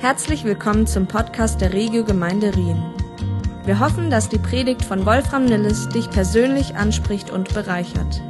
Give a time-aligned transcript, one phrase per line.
[0.00, 2.80] Herzlich willkommen zum Podcast der Regio Gemeinde Rien.
[3.64, 8.22] Wir hoffen, dass die Predigt von Wolfram Nilles dich persönlich anspricht und bereichert.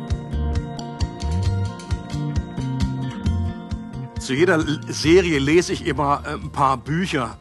[4.19, 7.37] Zu jeder Serie lese ich immer äh, ein paar Bücher,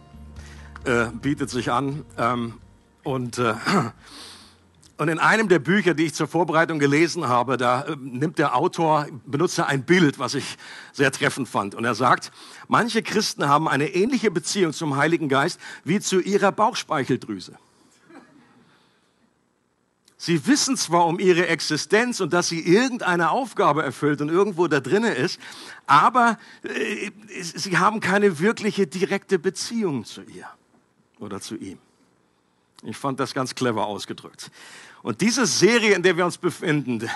[0.83, 2.03] äh, bietet sich an.
[2.17, 2.55] Ähm,
[3.03, 3.53] und äh,
[4.97, 8.55] und in einem der Bücher, die ich zur Vorbereitung gelesen habe, da äh, nimmt der
[8.55, 10.57] Autor, benutzt er ein Bild, was ich
[10.91, 11.75] sehr treffend fand.
[11.75, 12.31] Und er sagt,
[12.67, 17.53] manche Christen haben eine ähnliche Beziehung zum Heiligen Geist wie zu ihrer Bauchspeicheldrüse.
[20.19, 24.79] Sie wissen zwar um ihre Existenz und dass sie irgendeine Aufgabe erfüllt und irgendwo da
[24.79, 25.39] drinnen ist,
[25.85, 30.47] aber äh, sie haben keine wirkliche direkte Beziehung zu ihr
[31.19, 31.77] oder zu ihm.
[32.83, 34.51] Ich fand das ganz clever ausgedrückt.
[35.07, 37.09] Und diese Serie, in der wir uns befinden,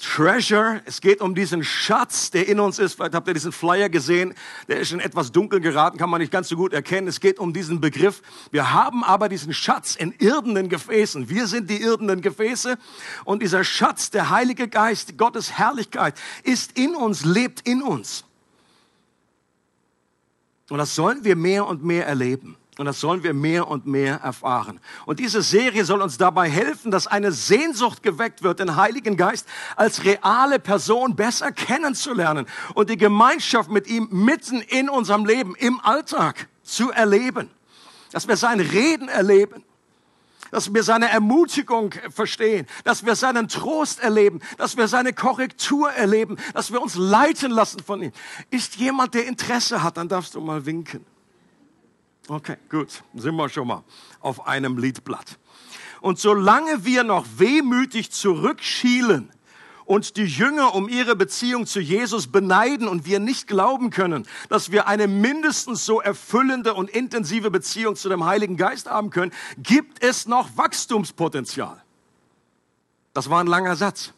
[0.00, 2.94] Treasure, es geht um diesen Schatz, der in uns ist.
[2.94, 4.32] Vielleicht habt ihr diesen Flyer gesehen,
[4.66, 7.08] der ist in etwas dunkel geraten, kann man nicht ganz so gut erkennen.
[7.08, 8.22] Es geht um diesen Begriff.
[8.50, 11.28] Wir haben aber diesen Schatz in irdenen Gefäßen.
[11.28, 12.78] Wir sind die irdenen Gefäße
[13.26, 18.24] und dieser Schatz, der Heilige Geist, Gottes Herrlichkeit, ist in uns, lebt in uns.
[20.70, 22.56] Und das sollen wir mehr und mehr erleben.
[22.82, 24.80] Und das sollen wir mehr und mehr erfahren.
[25.06, 29.46] Und diese Serie soll uns dabei helfen, dass eine Sehnsucht geweckt wird, den Heiligen Geist
[29.76, 32.44] als reale Person besser kennenzulernen
[32.74, 37.52] und die Gemeinschaft mit ihm mitten in unserem Leben, im Alltag zu erleben.
[38.10, 39.62] Dass wir sein Reden erleben.
[40.50, 46.36] Dass wir seine Ermutigung verstehen, dass wir seinen Trost erleben, dass wir seine Korrektur erleben,
[46.52, 48.12] dass wir uns leiten lassen von ihm.
[48.50, 51.11] Ist jemand, der Interesse hat, dann darfst du mal winken.
[52.28, 53.82] Okay, gut, sind wir schon mal
[54.20, 55.38] auf einem Liedblatt.
[56.00, 59.30] Und solange wir noch wehmütig zurückschielen
[59.84, 64.70] und die Jünger um ihre Beziehung zu Jesus beneiden und wir nicht glauben können, dass
[64.70, 70.02] wir eine mindestens so erfüllende und intensive Beziehung zu dem Heiligen Geist haben können, gibt
[70.02, 71.82] es noch Wachstumspotenzial.
[73.12, 74.12] Das war ein langer Satz.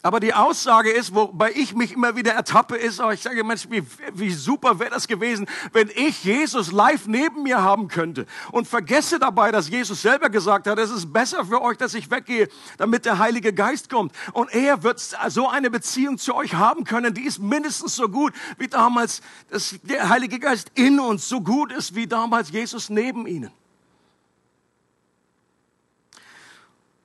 [0.00, 3.68] Aber die Aussage ist, wobei ich mich immer wieder ertappe, ist, oh, ich sage, Mensch,
[3.68, 3.82] wie,
[4.14, 8.24] wie super wäre das gewesen, wenn ich Jesus live neben mir haben könnte.
[8.52, 12.12] Und vergesse dabei, dass Jesus selber gesagt hat, es ist besser für euch, dass ich
[12.12, 14.12] weggehe, damit der Heilige Geist kommt.
[14.34, 18.32] Und er wird so eine Beziehung zu euch haben können, die ist mindestens so gut
[18.56, 19.20] wie damals,
[19.50, 23.50] dass der Heilige Geist in uns so gut ist wie damals Jesus neben ihnen.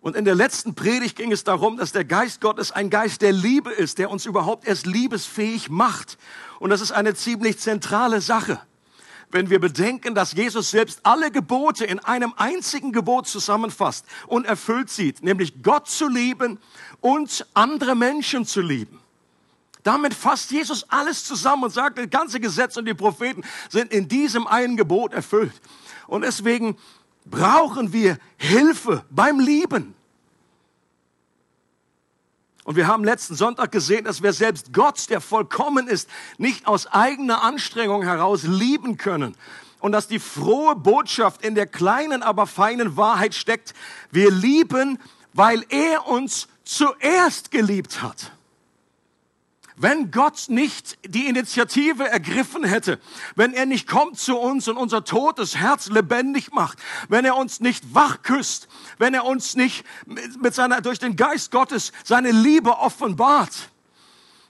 [0.03, 3.31] Und in der letzten Predigt ging es darum, dass der Geist Gottes ein Geist der
[3.31, 6.17] Liebe ist, der uns überhaupt erst liebesfähig macht.
[6.59, 8.59] Und das ist eine ziemlich zentrale Sache.
[9.31, 14.89] Wenn wir bedenken, dass Jesus selbst alle Gebote in einem einzigen Gebot zusammenfasst und erfüllt
[14.89, 16.59] sieht, nämlich Gott zu lieben
[16.99, 18.99] und andere Menschen zu lieben.
[19.83, 24.09] Damit fasst Jesus alles zusammen und sagt, das ganze Gesetz und die Propheten sind in
[24.09, 25.53] diesem einen Gebot erfüllt.
[26.07, 26.75] Und deswegen
[27.25, 29.95] brauchen wir Hilfe beim Lieben.
[32.63, 36.87] Und wir haben letzten Sonntag gesehen, dass wir selbst Gott, der vollkommen ist, nicht aus
[36.87, 39.35] eigener Anstrengung heraus lieben können.
[39.79, 43.73] Und dass die frohe Botschaft in der kleinen, aber feinen Wahrheit steckt.
[44.11, 44.97] Wir lieben,
[45.33, 48.31] weil er uns zuerst geliebt hat.
[49.75, 52.99] Wenn Gott nicht die Initiative ergriffen hätte,
[53.35, 56.77] wenn er nicht kommt zu uns und unser totes Herz lebendig macht,
[57.09, 58.67] wenn er uns nicht wach küsst,
[58.99, 59.83] wenn er uns nicht
[60.39, 63.69] mit seiner, durch den Geist Gottes seine Liebe offenbart,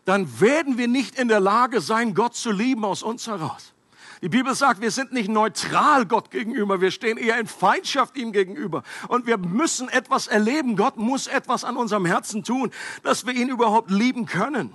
[0.04, 3.74] dann werden wir nicht in der Lage sein, Gott zu lieben aus uns heraus.
[4.22, 8.32] Die Bibel sagt, wir sind nicht neutral Gott gegenüber, wir stehen eher in Feindschaft ihm
[8.32, 8.84] gegenüber.
[9.10, 10.78] Und wir müssen etwas erleben.
[10.78, 12.72] Gott muss etwas an unserem Herzen tun,
[13.04, 14.74] dass wir ihn überhaupt lieben können.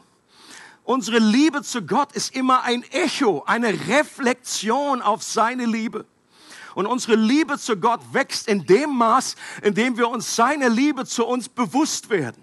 [0.89, 6.07] Unsere Liebe zu Gott ist immer ein Echo, eine Reflexion auf seine Liebe.
[6.75, 11.05] Und unsere Liebe zu Gott wächst in dem Maß, in dem wir uns seine Liebe
[11.05, 12.43] zu uns bewusst werden.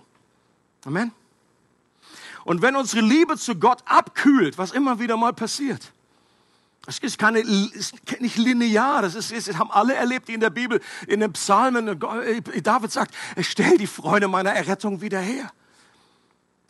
[0.85, 1.11] Amen.
[2.43, 5.91] Und wenn unsere Liebe zu Gott abkühlt, was immer wieder mal passiert,
[6.85, 10.51] das ist, keine, ist nicht linear, das, ist, das haben alle erlebt, die in der
[10.51, 11.99] Bibel, in den Psalmen,
[12.61, 15.51] David sagt, stell die Freude meiner Errettung wieder her.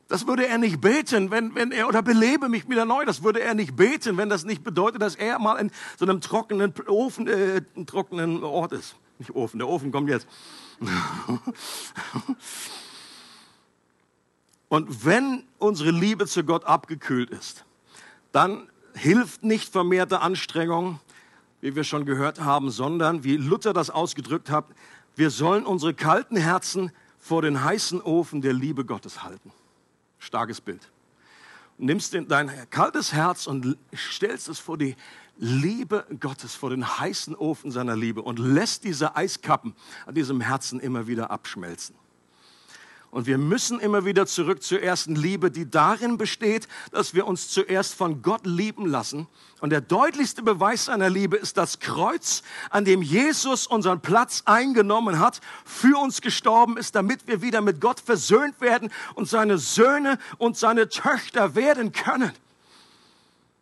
[0.08, 3.06] Das würde er nicht beten, wenn, wenn er, oder belebe mich wieder neu.
[3.06, 6.22] Das würde er nicht beten, wenn das nicht bedeutet, dass er mal in so einem
[6.22, 8.96] trockenen Ofen, äh, trockenen Ort ist.
[9.18, 10.28] Nicht Ofen, der Ofen kommt jetzt.
[14.70, 17.66] Und wenn unsere Liebe zu Gott abgekühlt ist,
[18.32, 21.00] dann hilft nicht vermehrte Anstrengung,
[21.62, 24.66] wie wir schon gehört haben, sondern, wie Luther das ausgedrückt hat,
[25.16, 29.52] wir sollen unsere kalten Herzen vor den heißen Ofen der Liebe Gottes halten.
[30.26, 30.92] Starkes Bild.
[31.78, 34.96] nimmst dein kaltes Herz und stellst es vor die
[35.38, 39.76] Liebe Gottes, vor den heißen Ofen seiner Liebe und lässt diese Eiskappen
[40.06, 41.96] an diesem Herzen immer wieder abschmelzen.
[43.16, 47.48] Und wir müssen immer wieder zurück zur ersten Liebe, die darin besteht, dass wir uns
[47.48, 49.28] zuerst von Gott lieben lassen.
[49.62, 55.18] Und der deutlichste Beweis seiner Liebe ist das Kreuz, an dem Jesus unseren Platz eingenommen
[55.18, 60.20] hat, für uns gestorben ist, damit wir wieder mit Gott versöhnt werden und seine Söhne
[60.38, 62.34] und seine Töchter werden können.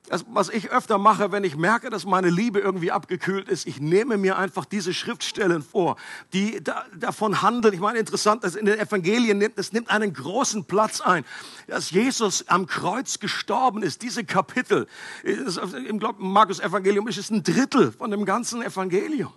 [0.10, 4.18] Was ich öfter mache, wenn ich merke, dass meine Liebe irgendwie abgekühlt ist, ich nehme
[4.18, 5.96] mir einfach diese Schriftstellen vor,
[6.34, 7.74] die da, davon handeln.
[7.74, 11.24] Ich meine, interessant, dass in den Evangelien nimmt, es nimmt einen großen Platz ein,
[11.68, 14.02] dass Jesus am Kreuz gestorben ist.
[14.02, 14.88] Diese Kapitel,
[15.24, 19.32] im Markus Evangelium ist es ein Drittel von dem ganzen Evangelium.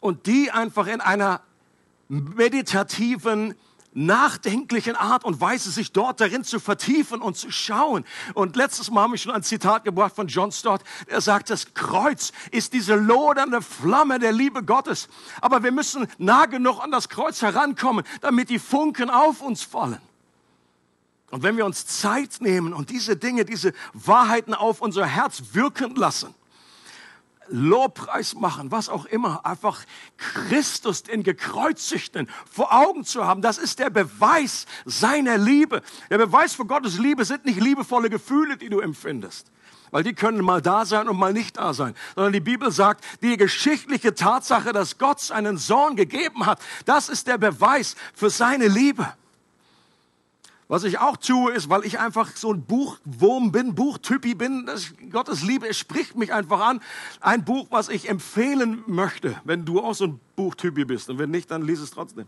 [0.00, 1.40] Und die einfach in einer
[2.08, 3.54] meditativen,
[3.94, 8.04] nachdenklichen Art und Weise, sich dort darin zu vertiefen und zu schauen.
[8.34, 11.74] Und letztes Mal habe ich schon ein Zitat gebracht von John Stott, der sagt, das
[11.74, 15.08] Kreuz ist diese lodernde Flamme der Liebe Gottes.
[15.40, 20.00] Aber wir müssen nah genug an das Kreuz herankommen, damit die Funken auf uns fallen.
[21.30, 25.94] Und wenn wir uns Zeit nehmen und diese Dinge, diese Wahrheiten auf unser Herz wirken
[25.96, 26.34] lassen,
[27.48, 29.82] Lobpreis machen, was auch immer, einfach
[30.16, 35.82] Christus, den Gekreuzigten, vor Augen zu haben, das ist der Beweis seiner Liebe.
[36.10, 39.50] Der Beweis für Gottes Liebe sind nicht liebevolle Gefühle, die du empfindest,
[39.90, 43.04] weil die können mal da sein und mal nicht da sein, sondern die Bibel sagt,
[43.22, 48.68] die geschichtliche Tatsache, dass Gott seinen Sohn gegeben hat, das ist der Beweis für seine
[48.68, 49.14] Liebe.
[50.66, 54.94] Was ich auch tue, ist, weil ich einfach so ein Buchwurm bin, Buchtypi bin, das,
[55.10, 56.80] Gottes Liebe, es spricht mich einfach an.
[57.20, 61.10] Ein Buch, was ich empfehlen möchte, wenn du auch so ein Buchtypi bist.
[61.10, 62.26] Und wenn nicht, dann lies es trotzdem.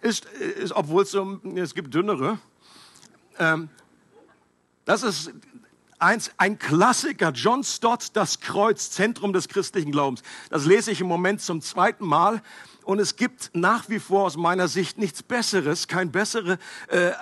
[0.00, 2.38] Ist, ist obwohl es so, es gibt dünnere.
[3.38, 3.68] Ähm,
[4.84, 5.30] das ist
[5.98, 10.22] eins, ein Klassiker, John Stott, Das Kreuz, Zentrum des christlichen Glaubens.
[10.50, 12.42] Das lese ich im Moment zum zweiten Mal.
[12.84, 16.58] Und es gibt nach wie vor aus meiner Sicht nichts Besseres, kein bessere
[16.88, 17.12] äh,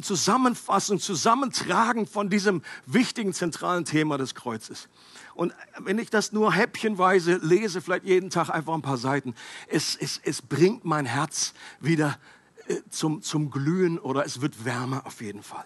[0.00, 4.88] Zusammenfassung, Zusammentragen von diesem wichtigen zentralen Thema des Kreuzes.
[5.34, 9.34] Und wenn ich das nur häppchenweise lese, vielleicht jeden Tag einfach ein paar Seiten,
[9.68, 12.18] es, es, es bringt mein Herz wieder
[12.66, 15.64] äh, zum, zum Glühen oder es wird wärmer auf jeden Fall.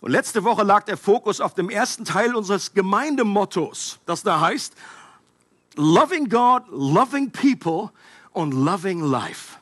[0.00, 4.74] Und letzte Woche lag der Fokus auf dem ersten Teil unseres Gemeindemottos, das da heißt,
[5.76, 7.90] Loving God, loving people
[8.32, 9.58] und loving life.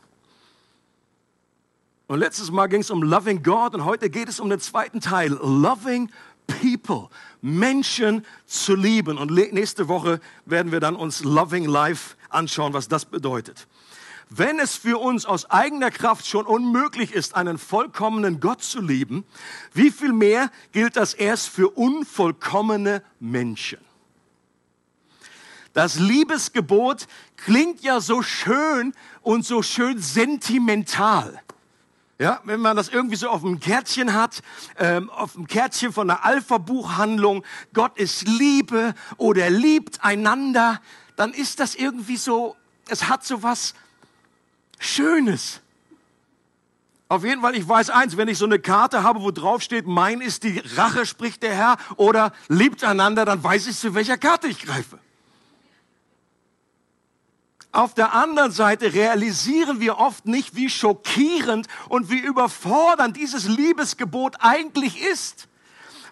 [2.07, 5.01] Und letztes Mal ging es um Loving God und heute geht es um den zweiten
[5.01, 6.11] Teil, Loving
[6.47, 7.09] People,
[7.41, 9.17] Menschen zu lieben.
[9.17, 13.67] Und nächste Woche werden wir dann uns Loving Life anschauen, was das bedeutet.
[14.29, 19.25] Wenn es für uns aus eigener Kraft schon unmöglich ist, einen vollkommenen Gott zu lieben,
[19.73, 23.79] wie viel mehr gilt das erst für unvollkommene Menschen?
[25.75, 27.07] Das Liebesgebot
[27.37, 31.43] klingt ja so schön und so schön sentimental.
[32.21, 34.41] Ja, wenn man das irgendwie so auf dem Kärtchen hat,
[34.79, 40.81] ähm, auf dem Kärtchen von einer Alpha-Buchhandlung, Gott ist Liebe oder liebt einander,
[41.17, 42.55] dann ist das irgendwie so,
[42.89, 43.75] es hat so was
[44.79, 45.61] Schönes.
[47.09, 49.87] Auf jeden Fall, ich weiß eins, wenn ich so eine Karte habe, wo drauf steht,
[49.87, 54.19] mein ist die Rache, spricht der Herr, oder liebt einander, dann weiß ich, zu welcher
[54.19, 55.01] Karte ich greife.
[57.75, 64.37] Auf der anderen Seite realisieren wir oft nicht, wie schockierend und wie überfordernd dieses Liebesgebot
[64.39, 65.49] eigentlich ist.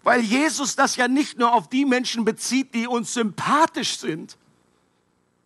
[0.02, 4.36] Weil Jesus das ja nicht nur auf die Menschen bezieht, die uns sympathisch sind,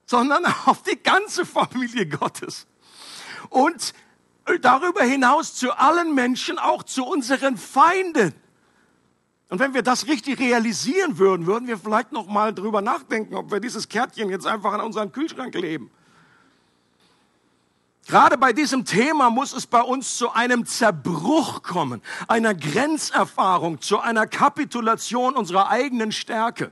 [0.06, 2.66] sondern auf die ganze Familie Gottes.
[3.50, 3.92] Und
[4.62, 8.32] darüber hinaus zu allen Menschen, auch zu unseren Feinden.
[9.50, 13.50] Und wenn wir das richtig realisieren würden, würden wir vielleicht noch mal drüber nachdenken, ob
[13.50, 15.90] wir dieses Kärtchen jetzt einfach an unseren Kühlschrank leben.
[18.08, 23.98] Gerade bei diesem Thema muss es bei uns zu einem Zerbruch kommen, einer Grenzerfahrung, zu
[23.98, 26.70] einer Kapitulation unserer eigenen Stärke,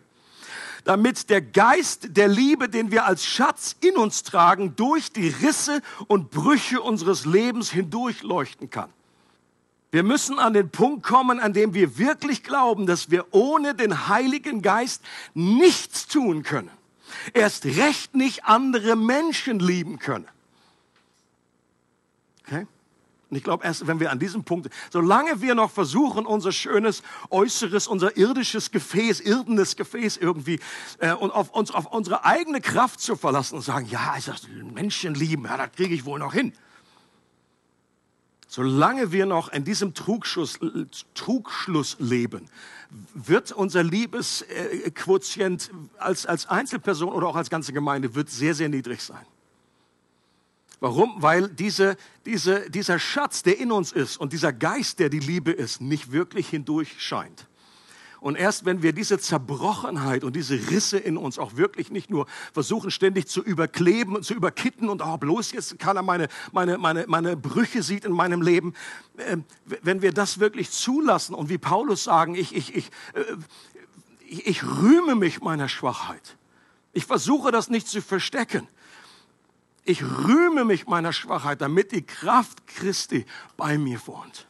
[0.84, 5.82] damit der Geist der Liebe, den wir als Schatz in uns tragen, durch die Risse
[6.06, 8.90] und Brüche unseres Lebens hindurchleuchten kann.
[9.90, 14.08] Wir müssen an den Punkt kommen, an dem wir wirklich glauben, dass wir ohne den
[14.08, 15.02] Heiligen Geist
[15.34, 16.70] nichts tun können.
[17.32, 20.28] Erst recht nicht andere Menschen lieben können.
[22.46, 22.66] Okay?
[23.30, 27.02] Und ich glaube, erst wenn wir an diesem Punkt, solange wir noch versuchen, unser schönes
[27.30, 30.60] Äußeres, unser irdisches Gefäß, irdenes Gefäß irgendwie
[30.98, 34.42] äh, und auf, uns, auf unsere eigene Kraft zu verlassen und sagen, ja, das
[34.74, 36.52] Menschen lieben, ja, das kriege ich wohl noch hin.
[38.46, 40.60] Solange wir noch in diesem Trugschluss,
[41.14, 42.48] Trugschluss leben,
[43.14, 49.02] wird unser Liebesquotient als, als Einzelperson oder auch als ganze Gemeinde wird sehr, sehr niedrig
[49.02, 49.26] sein.
[50.80, 51.22] Warum?
[51.22, 55.50] Weil diese, diese, dieser Schatz, der in uns ist und dieser Geist, der die Liebe
[55.50, 57.46] ist, nicht wirklich hindurch scheint.
[58.24, 62.26] Und erst wenn wir diese Zerbrochenheit und diese Risse in uns auch wirklich nicht nur
[62.54, 67.04] versuchen ständig zu überkleben und zu überkitten und auch bloß jetzt keiner meine, meine, meine,
[67.06, 68.72] meine Brüche sieht in meinem Leben,
[69.18, 69.36] äh,
[69.82, 73.20] wenn wir das wirklich zulassen und wie Paulus sagen, ich, ich, ich, äh,
[74.26, 76.38] ich, ich rühme mich meiner Schwachheit.
[76.94, 78.66] Ich versuche das nicht zu verstecken.
[79.84, 83.26] Ich rühme mich meiner Schwachheit, damit die Kraft Christi
[83.56, 84.46] bei mir wohnt.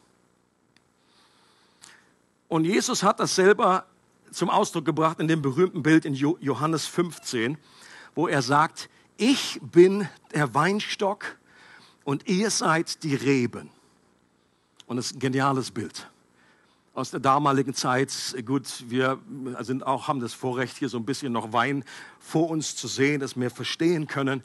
[2.47, 3.85] Und Jesus hat das selber
[4.31, 7.57] zum Ausdruck gebracht in dem berühmten Bild in Johannes 15,
[8.13, 11.37] wo er sagt, ich bin der Weinstock
[12.03, 13.69] und ihr seid die Reben.
[14.87, 16.07] Und das ist ein geniales Bild
[16.95, 18.11] aus der damaligen Zeit.
[18.45, 19.19] Gut, wir
[19.59, 21.83] sind auch, haben das Vorrecht, hier so ein bisschen noch Wein
[22.19, 24.43] vor uns zu sehen, dass wir verstehen können.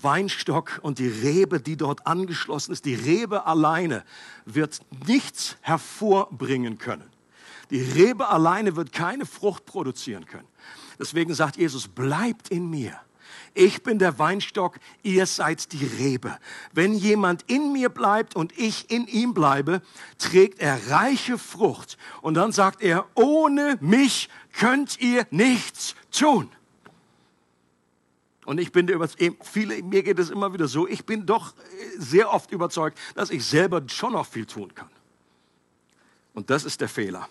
[0.00, 4.04] Weinstock und die Rebe, die dort angeschlossen ist, die Rebe alleine
[4.44, 7.10] wird nichts hervorbringen können.
[7.70, 10.48] Die Rebe alleine wird keine Frucht produzieren können.
[10.98, 13.00] Deswegen sagt Jesus, bleibt in mir.
[13.54, 16.38] Ich bin der Weinstock, ihr seid die Rebe.
[16.72, 19.82] Wenn jemand in mir bleibt und ich in ihm bleibe,
[20.18, 21.98] trägt er reiche Frucht.
[22.22, 26.50] Und dann sagt er, ohne mich könnt ihr nichts tun.
[28.44, 29.08] Und ich bin über
[29.42, 31.54] viele, mir geht es immer wieder so, ich bin doch
[31.96, 34.90] sehr oft überzeugt, dass ich selber schon noch viel tun kann.
[36.34, 37.28] Und das ist der Fehler.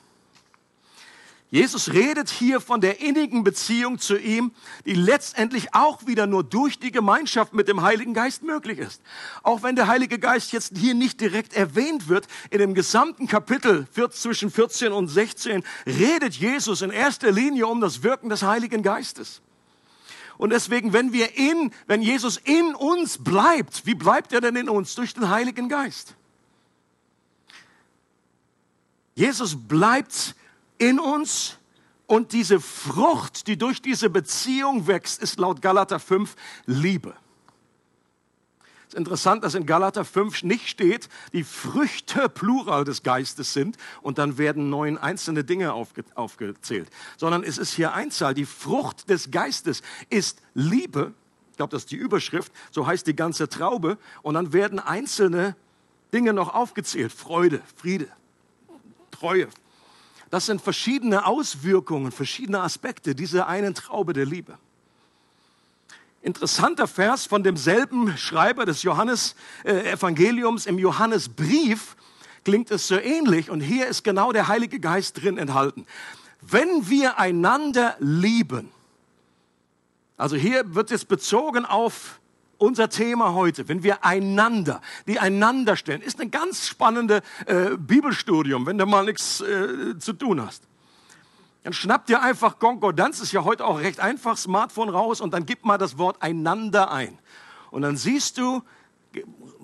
[1.53, 4.53] Jesus redet hier von der innigen Beziehung zu ihm,
[4.86, 9.01] die letztendlich auch wieder nur durch die Gemeinschaft mit dem Heiligen Geist möglich ist.
[9.44, 13.86] Auch wenn der Heilige Geist jetzt hier nicht direkt erwähnt wird, in dem gesamten Kapitel
[14.12, 19.41] zwischen 14 und 16 redet Jesus in erster Linie um das Wirken des Heiligen Geistes.
[20.41, 24.69] Und deswegen, wenn wir in, wenn Jesus in uns bleibt, wie bleibt er denn in
[24.69, 24.95] uns?
[24.95, 26.15] Durch den Heiligen Geist.
[29.13, 30.33] Jesus bleibt
[30.79, 31.57] in uns
[32.07, 37.13] und diese Frucht, die durch diese Beziehung wächst, ist laut Galater 5 Liebe.
[38.91, 43.77] Es ist interessant, dass in Galater 5 nicht steht, die Früchte plural des Geistes sind
[44.01, 48.33] und dann werden neun einzelne Dinge aufge aufgezählt, sondern es ist hier Einzahl.
[48.33, 51.13] Die Frucht des Geistes ist Liebe.
[51.51, 52.51] Ich glaube, das ist die Überschrift.
[52.71, 53.98] So heißt die ganze Traube.
[54.24, 55.55] Und dann werden einzelne
[56.12, 57.13] Dinge noch aufgezählt.
[57.13, 58.10] Freude, Friede,
[59.10, 59.48] Treue,
[60.31, 64.57] das sind verschiedene Auswirkungen, verschiedene Aspekte dieser einen Traube der Liebe.
[66.21, 69.95] Interessanter Vers von demselben Schreiber des Johannes äh,
[70.65, 71.95] im Johannesbrief
[72.43, 75.85] klingt es so ähnlich und hier ist genau der Heilige Geist drin enthalten.
[76.41, 78.71] Wenn wir einander lieben,
[80.17, 82.19] also hier wird es bezogen auf
[82.59, 88.67] unser Thema heute, wenn wir einander, die einander stellen, ist ein ganz spannendes äh, Bibelstudium,
[88.67, 90.63] wenn du mal nichts äh, zu tun hast.
[91.63, 95.46] Dann schnapp dir einfach Konkordanz, ist ja heute auch recht einfach, Smartphone raus und dann
[95.46, 97.18] gib mal das Wort einander ein.
[97.70, 98.63] Und dann siehst du,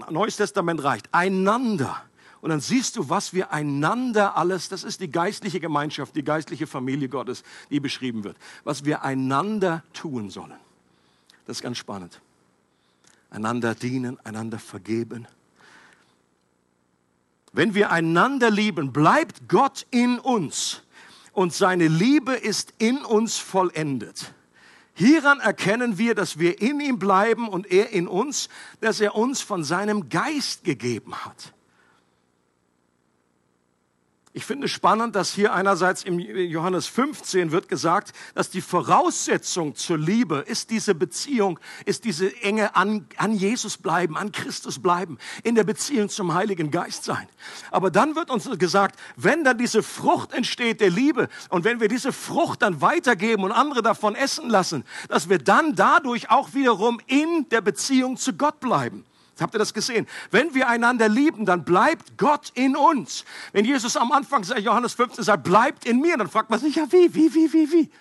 [0.09, 2.03] Neues Testament reicht, einander.
[2.41, 6.67] Und dann siehst du, was wir einander alles, das ist die geistliche Gemeinschaft, die geistliche
[6.67, 10.53] Familie Gottes, die beschrieben wird, was wir einander tun sollen.
[11.45, 12.21] Das ist ganz spannend
[13.29, 15.27] einander dienen, einander vergeben.
[17.53, 20.81] Wenn wir einander lieben, bleibt Gott in uns
[21.37, 24.33] und seine Liebe ist in uns vollendet.
[24.95, 28.49] Hieran erkennen wir, dass wir in ihm bleiben und er in uns,
[28.81, 31.53] dass er uns von seinem Geist gegeben hat.
[34.37, 39.97] Ich finde spannend, dass hier einerseits im Johannes 15 wird gesagt, dass die Voraussetzung zur
[39.97, 45.55] Liebe ist diese Beziehung, ist diese enge an, an Jesus bleiben, an Christus bleiben, in
[45.55, 47.27] der Beziehung zum Heiligen Geist sein.
[47.71, 51.87] Aber dann wird uns gesagt, wenn dann diese Frucht entsteht der Liebe und wenn wir
[51.87, 57.01] diese Frucht dann weitergeben und andere davon essen lassen, dass wir dann dadurch auch wiederum
[57.07, 59.03] in der Beziehung zu Gott bleiben.
[59.41, 60.07] Habt ihr das gesehen?
[60.31, 63.25] Wenn wir einander lieben, dann bleibt Gott in uns.
[63.51, 66.75] Wenn Jesus am Anfang sagt, Johannes 15 sagt, bleibt in mir, dann fragt man sich,
[66.75, 67.91] ja wie, wie, wie, wie, wie?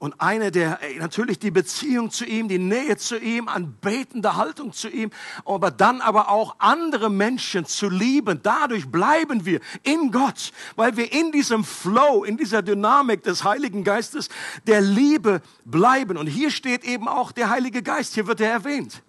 [0.00, 4.88] Und eine der, natürlich die Beziehung zu ihm, die Nähe zu ihm, anbetende Haltung zu
[4.88, 5.10] ihm,
[5.44, 8.40] aber dann aber auch andere Menschen zu lieben.
[8.42, 13.84] Dadurch bleiben wir in Gott, weil wir in diesem Flow, in dieser Dynamik des Heiligen
[13.84, 14.30] Geistes
[14.66, 16.16] der Liebe bleiben.
[16.16, 19.02] Und hier steht eben auch der Heilige Geist, hier wird er erwähnt.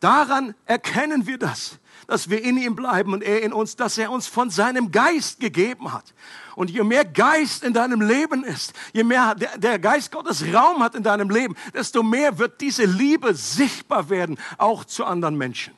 [0.00, 1.78] Daran erkennen wir das.
[2.08, 5.40] dass wir in ihm bleiben und er in uns, dass er uns von seinem Geist
[5.40, 6.14] gegeben hat.
[6.56, 10.94] Und je mehr Geist in deinem Leben ist, je mehr der, Geist Gottes Raum hat
[10.94, 15.74] in deinem Leben, desto mehr wird diese Liebe sichtbar werden, auch zu anderen Menschen.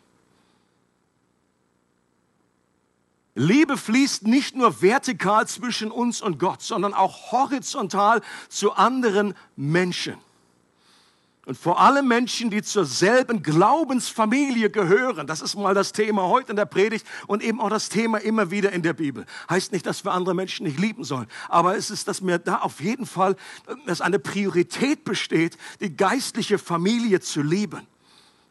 [3.34, 10.14] Liebe fließt nicht nur vertikal zwischen uns und Gott, sondern auch horizontal zu anderen Menschen.
[11.50, 15.26] Und vor allem Menschen, die zur selben Glaubensfamilie gehören.
[15.26, 18.52] Das ist mal das Thema heute in der Predigt und eben auch das Thema immer
[18.52, 19.26] wieder in der Bibel.
[19.50, 21.26] Heißt nicht, dass wir andere Menschen nicht lieben sollen.
[21.48, 23.34] Aber es ist, dass mir da auf jeden Fall,
[23.84, 27.84] dass eine Priorität besteht, die geistliche Familie zu lieben.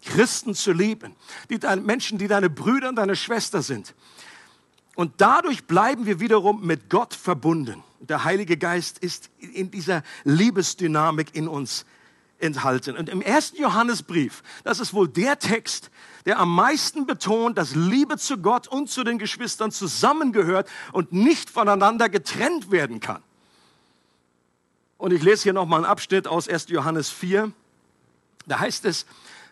[0.04, 1.16] Christen zu lieben.
[1.50, 3.96] Die Menschen, die deine Brüder und deine Schwester sind.
[4.96, 7.82] Und dadurch bleiben wir wiederum mit Gott verbunden.
[8.02, 11.86] Der Heilige Geist ist in dieser Liebesdynamik in uns
[12.40, 12.98] enthalten.
[12.98, 15.92] Und im ersten Johannesbrief, das ist wohl der Text,
[16.26, 21.50] der am meisten betont, dass Liebe zu Gott und zu den Geschwistern zusammengehört und nicht
[21.50, 23.22] voneinander getrennt werden kann.
[24.98, 26.70] Und ich lese hier nochmal einen Abschnitt aus 1.
[26.70, 27.52] Johannes 4.
[28.48, 29.06] Da heißt es,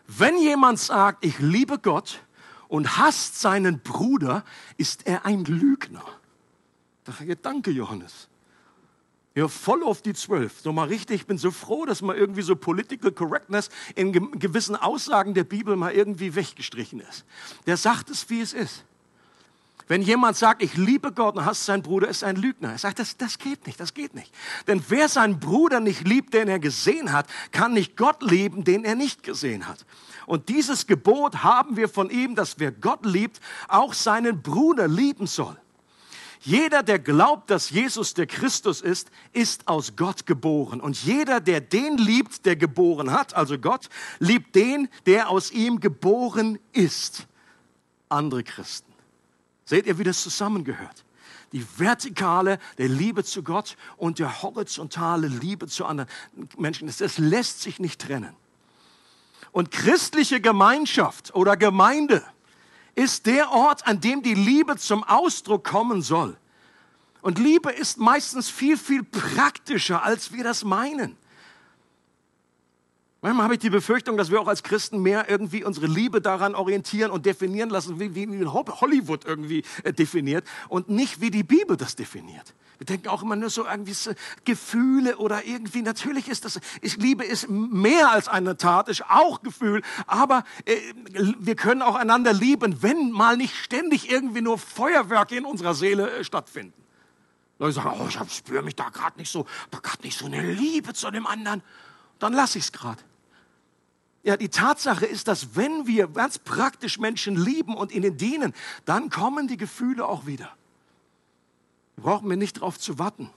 [0.06, 2.20] wenn jemand sagt, ich liebe Gott
[2.68, 4.44] und hasst seinen Bruder,
[4.76, 6.04] ist er ein Lügner.
[7.04, 8.27] Da ich, danke Johannes.
[9.38, 10.62] Ja, voll auf die zwölf.
[10.64, 14.74] So mal richtig, ich bin so froh, dass mal irgendwie so Political Correctness in gewissen
[14.74, 17.24] Aussagen der Bibel mal irgendwie weggestrichen ist.
[17.64, 18.82] Der sagt es, wie es ist.
[19.86, 22.72] Wenn jemand sagt, ich liebe Gott und hasst seinen Bruder, ist ein Lügner.
[22.72, 24.34] Er sagt, das, das geht nicht, das geht nicht.
[24.66, 28.84] Denn wer seinen Bruder nicht liebt, den er gesehen hat, kann nicht Gott lieben, den
[28.84, 29.86] er nicht gesehen hat.
[30.26, 35.28] Und dieses Gebot haben wir von ihm, dass wer Gott liebt, auch seinen Bruder lieben
[35.28, 35.56] soll.
[36.40, 40.80] Jeder, der glaubt, dass Jesus der Christus ist, ist aus Gott geboren.
[40.80, 45.80] Und jeder, der den liebt, der geboren hat, also Gott, liebt den, der aus ihm
[45.80, 47.26] geboren ist.
[48.08, 48.92] Andere Christen.
[49.64, 51.04] Seht ihr, wie das zusammengehört?
[51.52, 56.10] Die vertikale der Liebe zu Gott und der horizontale Liebe zu anderen
[56.56, 56.86] Menschen.
[56.98, 58.34] Das lässt sich nicht trennen.
[59.50, 62.22] Und christliche Gemeinschaft oder Gemeinde
[62.98, 66.36] ist der Ort, an dem die Liebe zum Ausdruck kommen soll.
[67.22, 71.16] Und Liebe ist meistens viel, viel praktischer, als wir das meinen.
[73.20, 76.54] Manchmal habe ich die Befürchtung, dass wir auch als Christen mehr irgendwie unsere Liebe daran
[76.54, 81.76] orientieren und definieren lassen, wie, wie Hollywood irgendwie äh, definiert und nicht wie die Bibel
[81.76, 82.54] das definiert.
[82.78, 84.12] Wir denken auch immer nur so irgendwie so
[84.44, 89.42] Gefühle oder irgendwie, natürlich ist das, ich liebe ist mehr als eine Tat, ist auch
[89.42, 90.76] Gefühl, aber äh,
[91.40, 96.08] wir können auch einander lieben, wenn mal nicht ständig irgendwie nur Feuerwerke in unserer Seele
[96.18, 96.84] äh, stattfinden.
[97.58, 100.52] Leute sagen, oh, ich spüre mich da gerade nicht so, da gerade nicht so eine
[100.52, 101.64] Liebe zu dem anderen.
[102.18, 103.02] Dann lasse ich es gerade.
[104.22, 108.52] Ja, die Tatsache ist, dass wenn wir ganz praktisch Menschen lieben und ihnen dienen,
[108.84, 110.52] dann kommen die Gefühle auch wieder
[111.98, 113.30] brauchen wir nicht darauf zu warten.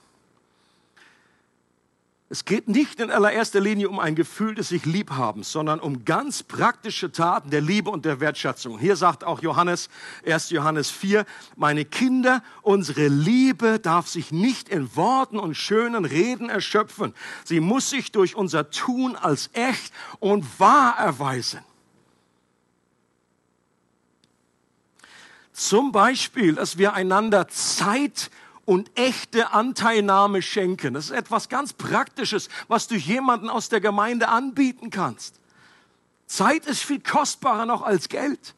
[2.32, 6.42] Es geht nicht in allererster Linie um ein Gefühl des sich Liebhabens, sondern um ganz
[6.42, 8.78] praktische Taten der Liebe und der Wertschätzung.
[8.78, 9.90] Hier sagt auch Johannes,
[10.26, 10.48] 1.
[10.48, 17.12] Johannes 4, meine Kinder, unsere Liebe darf sich nicht in Worten und schönen Reden erschöpfen.
[17.44, 21.60] Sie muss sich durch unser Tun als echt und wahr erweisen.
[25.52, 28.30] Zum Beispiel, dass wir einander Zeit
[28.64, 30.94] und echte Anteilnahme schenken.
[30.94, 35.40] Das ist etwas ganz Praktisches, was du jemanden aus der Gemeinde anbieten kannst.
[36.26, 38.54] Zeit ist viel kostbarer noch als Geld.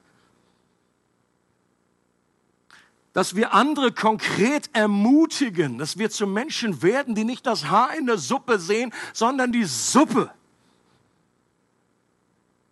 [3.12, 8.06] Dass wir andere konkret ermutigen, dass wir zu Menschen werden, die nicht das Haar in
[8.06, 10.30] der Suppe sehen, sondern die Suppe.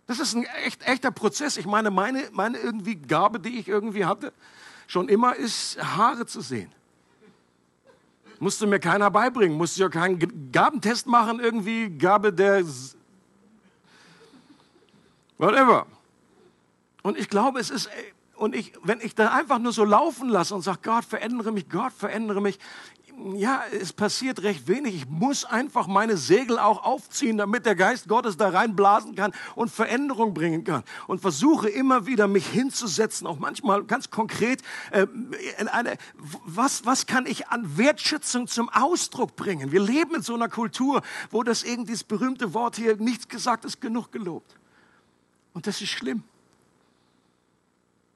[0.06, 1.56] Das ist ein echt, echter Prozess.
[1.56, 4.32] Ich meine, meine, meine irgendwie Gabe, die ich irgendwie hatte,
[4.86, 6.70] schon immer ist, Haare zu sehen.
[8.42, 12.64] Musste mir keiner beibringen, musste ja keinen Gabentest machen, irgendwie Gabe der
[15.38, 15.86] whatever.
[17.04, 17.88] Und ich glaube, es ist
[18.34, 21.68] und ich, wenn ich da einfach nur so laufen lasse und sage, Gott, verändere mich,
[21.68, 22.58] Gott, verändere mich,
[23.34, 24.94] ja, es passiert recht wenig.
[24.94, 29.70] Ich muss einfach meine Segel auch aufziehen, damit der Geist Gottes da reinblasen kann und
[29.70, 30.82] Veränderung bringen kann.
[31.06, 35.06] Und versuche immer wieder mich hinzusetzen, auch manchmal ganz konkret, äh,
[35.70, 35.96] eine,
[36.44, 39.72] was, was kann ich an Wertschätzung zum Ausdruck bringen?
[39.72, 43.64] Wir leben in so einer Kultur, wo das irgendwie das berühmte Wort hier, nichts gesagt
[43.64, 44.56] ist genug gelobt.
[45.52, 46.24] Und das ist schlimm.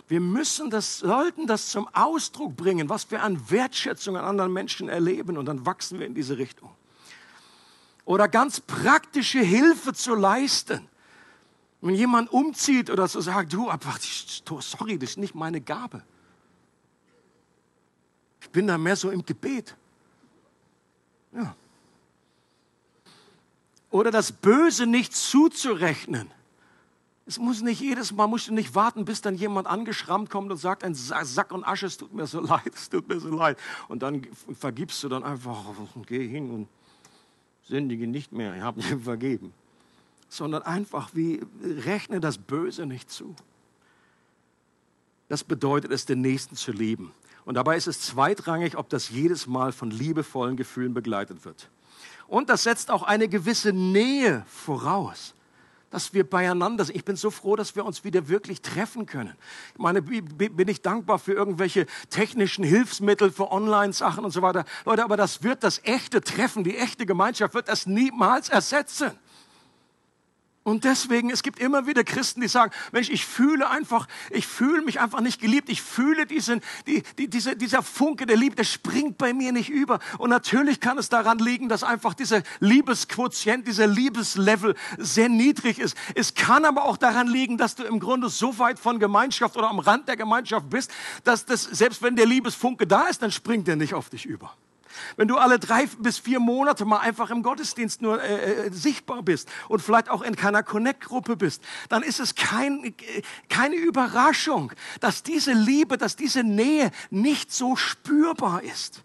[0.08, 4.88] Wir müssen das, sollten das zum Ausdruck bringen, was wir an Wertschätzung an anderen Menschen
[4.88, 6.70] erleben und dann wachsen wir in diese Richtung.
[8.04, 10.88] Oder ganz praktische Hilfe zu leisten.
[11.80, 13.94] Wenn jemand umzieht oder so sagt, du, aber
[14.60, 16.02] sorry, das ist nicht meine Gabe.
[18.40, 19.74] Ich bin da mehr so im Gebet.
[21.32, 21.54] Ja.
[23.90, 26.30] Oder das Böse nicht zuzurechnen.
[27.28, 30.58] Es muss nicht jedes Mal, musst du nicht warten, bis dann jemand angeschrammt kommt und
[30.58, 33.58] sagt, ein Sack und Asche, es tut mir so leid, es tut mir so leid.
[33.88, 34.24] Und dann
[34.58, 35.64] vergibst du dann einfach,
[36.06, 36.68] geh hin und
[37.64, 39.52] sündige nicht mehr, ich habe dir vergeben.
[40.28, 43.34] Sondern einfach wie, rechne das Böse nicht zu.
[45.28, 47.12] Das bedeutet es, den Nächsten zu lieben.
[47.44, 51.68] Und dabei ist es zweitrangig, ob das jedes Mal von liebevollen Gefühlen begleitet wird.
[52.28, 55.35] Und das setzt auch eine gewisse Nähe voraus
[55.96, 56.94] dass wir beieinander sind.
[56.94, 59.32] Ich bin so froh, dass wir uns wieder wirklich treffen können.
[59.72, 64.66] Ich meine, bin ich dankbar für irgendwelche technischen Hilfsmittel, für Online-Sachen und so weiter.
[64.84, 69.12] Leute, aber das wird das echte Treffen, die echte Gemeinschaft wird das niemals ersetzen.
[70.66, 74.82] Und deswegen, es gibt immer wieder Christen, die sagen, Mensch, ich fühle einfach, ich fühle
[74.82, 75.68] mich einfach nicht geliebt.
[75.68, 79.68] Ich fühle diesen, die, die, diese, dieser Funke der Liebe, der springt bei mir nicht
[79.68, 80.00] über.
[80.18, 85.96] Und natürlich kann es daran liegen, dass einfach dieser Liebesquotient, dieser Liebeslevel sehr niedrig ist.
[86.16, 89.70] Es kann aber auch daran liegen, dass du im Grunde so weit von Gemeinschaft oder
[89.70, 90.90] am Rand der Gemeinschaft bist,
[91.22, 94.52] dass das, selbst wenn der Liebesfunke da ist, dann springt der nicht auf dich über.
[95.16, 99.22] Wenn du alle drei bis vier Monate mal einfach im Gottesdienst nur äh, äh, sichtbar
[99.22, 102.94] bist und vielleicht auch in keiner Connect-Gruppe bist, dann ist es kein, äh,
[103.48, 109.02] keine Überraschung, dass diese Liebe, dass diese Nähe nicht so spürbar ist.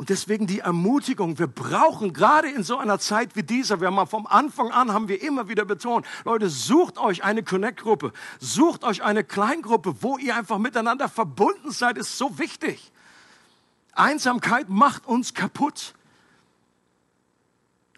[0.00, 4.06] Und deswegen die Ermutigung, wir brauchen gerade in so einer Zeit wie dieser, wir haben
[4.06, 9.02] vom Anfang an, haben wir immer wieder betont, Leute, sucht euch eine Connect-Gruppe, sucht euch
[9.02, 12.92] eine Kleingruppe, wo ihr einfach miteinander verbunden seid, ist so wichtig.
[14.00, 15.94] Einsamkeit macht uns kaputt.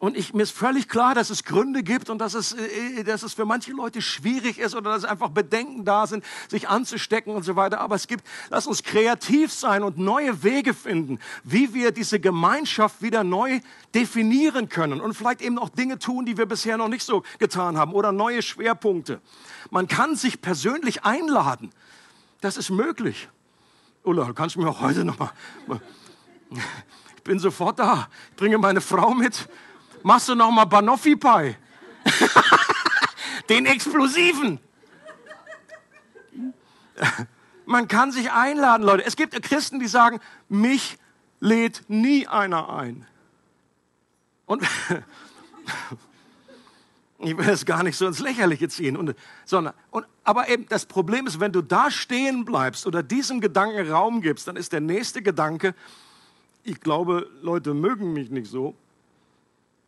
[0.02, 3.22] Und ich, mir ist völlig klar, dass es Gründe gibt und dass es, äh, dass
[3.22, 7.44] es für manche Leute schwierig ist oder dass einfach Bedenken da sind, sich anzustecken und
[7.44, 7.80] so weiter.
[7.80, 13.00] Aber es gibt, lass uns kreativ sein und neue Wege finden, wie wir diese Gemeinschaft
[13.00, 13.60] wieder neu
[13.94, 17.78] definieren können und vielleicht eben auch Dinge tun, die wir bisher noch nicht so getan
[17.78, 19.20] haben oder neue Schwerpunkte.
[19.70, 21.70] Man kann sich persönlich einladen.
[22.40, 23.28] Das ist möglich.
[24.04, 25.30] Ulla, kannst du mir auch heute noch mal...
[27.16, 28.08] Ich bin sofort da.
[28.30, 29.48] Ich bringe meine Frau mit.
[30.02, 31.56] Machst du noch mal Banoffi Pie?
[33.48, 34.58] Den explosiven.
[37.64, 39.04] Man kann sich einladen, Leute.
[39.04, 40.98] Es gibt Christen, die sagen, mich
[41.38, 43.06] lädt nie einer ein.
[44.46, 44.66] Und
[47.24, 48.96] ich will es gar nicht so ins Lächerliche ziehen.
[48.96, 53.40] Und, sondern, und, aber eben das Problem ist, wenn du da stehen bleibst oder diesem
[53.40, 55.74] Gedanken Raum gibst, dann ist der nächste Gedanke,
[56.64, 58.74] ich glaube, Leute mögen mich nicht so.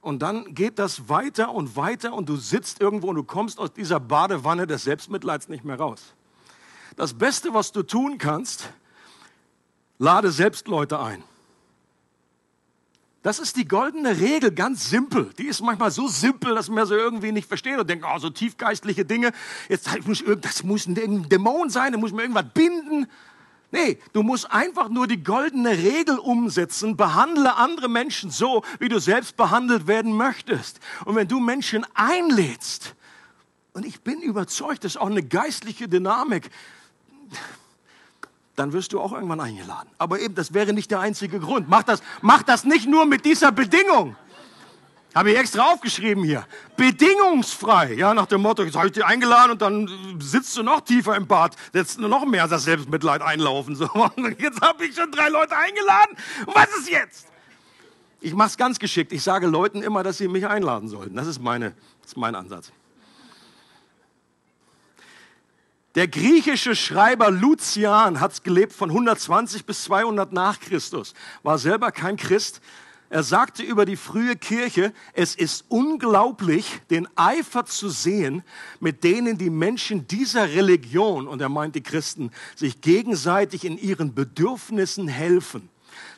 [0.00, 3.72] Und dann geht das weiter und weiter und du sitzt irgendwo und du kommst aus
[3.72, 6.14] dieser Badewanne des Selbstmitleids nicht mehr raus.
[6.96, 8.70] Das Beste, was du tun kannst,
[9.98, 11.22] lade selbst Leute ein.
[13.24, 15.32] Das ist die goldene Regel, ganz simpel.
[15.38, 18.28] Die ist manchmal so simpel, dass man sie irgendwie nicht versteht und denkt, oh, so
[18.28, 19.32] tiefgeistliche Dinge,
[19.70, 23.06] jetzt muss, das muss ein Dämon sein, da muss man irgendwas binden.
[23.70, 26.98] Nee, du musst einfach nur die goldene Regel umsetzen.
[26.98, 30.78] Behandle andere Menschen so, wie du selbst behandelt werden möchtest.
[31.06, 32.94] Und wenn du Menschen einlädst,
[33.72, 36.50] und ich bin überzeugt, das ist auch eine geistliche Dynamik,
[38.56, 39.88] dann wirst du auch irgendwann eingeladen.
[39.98, 41.68] Aber eben, das wäre nicht der einzige Grund.
[41.68, 44.16] Mach das, mach das nicht nur mit dieser Bedingung.
[45.14, 46.44] Habe ich extra aufgeschrieben hier.
[46.76, 47.94] Bedingungsfrei.
[47.94, 49.88] Ja, nach dem Motto, jetzt habe ich dich eingeladen und dann
[50.20, 51.54] sitzt du noch tiefer im Bad.
[51.72, 53.76] Jetzt noch mehr das Selbstmitleid einlaufen.
[53.76, 53.88] So,
[54.38, 56.16] jetzt habe ich schon drei Leute eingeladen.
[56.46, 57.28] Was ist jetzt?
[58.20, 59.12] Ich mache es ganz geschickt.
[59.12, 61.14] Ich sage Leuten immer, dass sie mich einladen sollten.
[61.14, 62.72] Das ist, meine, das ist mein Ansatz.
[65.94, 72.16] Der griechische Schreiber Lucian hat gelebt von 120 bis 200 nach Christus, war selber kein
[72.16, 72.60] Christ.
[73.10, 78.42] Er sagte über die frühe Kirche, es ist unglaublich, den Eifer zu sehen,
[78.80, 84.14] mit denen die Menschen dieser Religion, und er meint die Christen, sich gegenseitig in ihren
[84.14, 85.68] Bedürfnissen helfen.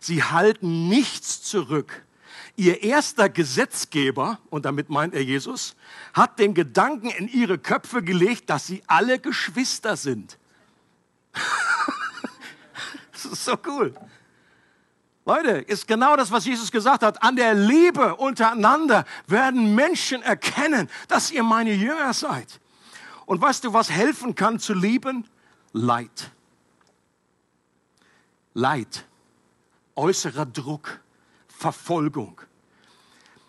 [0.01, 2.06] Sie halten nichts zurück.
[2.57, 5.77] Ihr erster Gesetzgeber, und damit meint er Jesus,
[6.15, 10.39] hat den Gedanken in ihre Köpfe gelegt, dass sie alle Geschwister sind.
[13.13, 13.95] das ist so cool.
[15.27, 17.23] Leute, ist genau das, was Jesus gesagt hat.
[17.23, 22.61] An der Liebe untereinander werden Menschen erkennen, dass ihr meine Jünger seid.
[23.27, 25.29] Und weißt du, was helfen kann zu lieben?
[25.73, 26.31] Leid.
[28.55, 29.05] Leid.
[29.97, 31.01] Äußerer Druck.
[31.57, 32.41] Verfolgung.